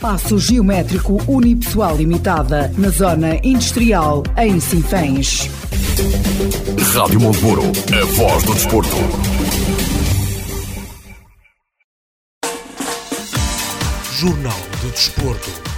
Passo 0.00 0.38
Geométrico 0.38 1.22
Unipessoal 1.26 1.96
Limitada, 1.96 2.72
na 2.76 2.90
Zona 2.90 3.38
Industrial, 3.42 4.22
em 4.36 4.60
Sinfãs. 4.60 5.48
Rádio 6.94 7.20
Monteburo, 7.20 7.62
a 7.62 8.04
voz 8.14 8.44
do 8.44 8.54
desporto. 8.54 8.96
Jornal 14.18 14.58
do 14.82 14.90
Desporto. 14.90 15.75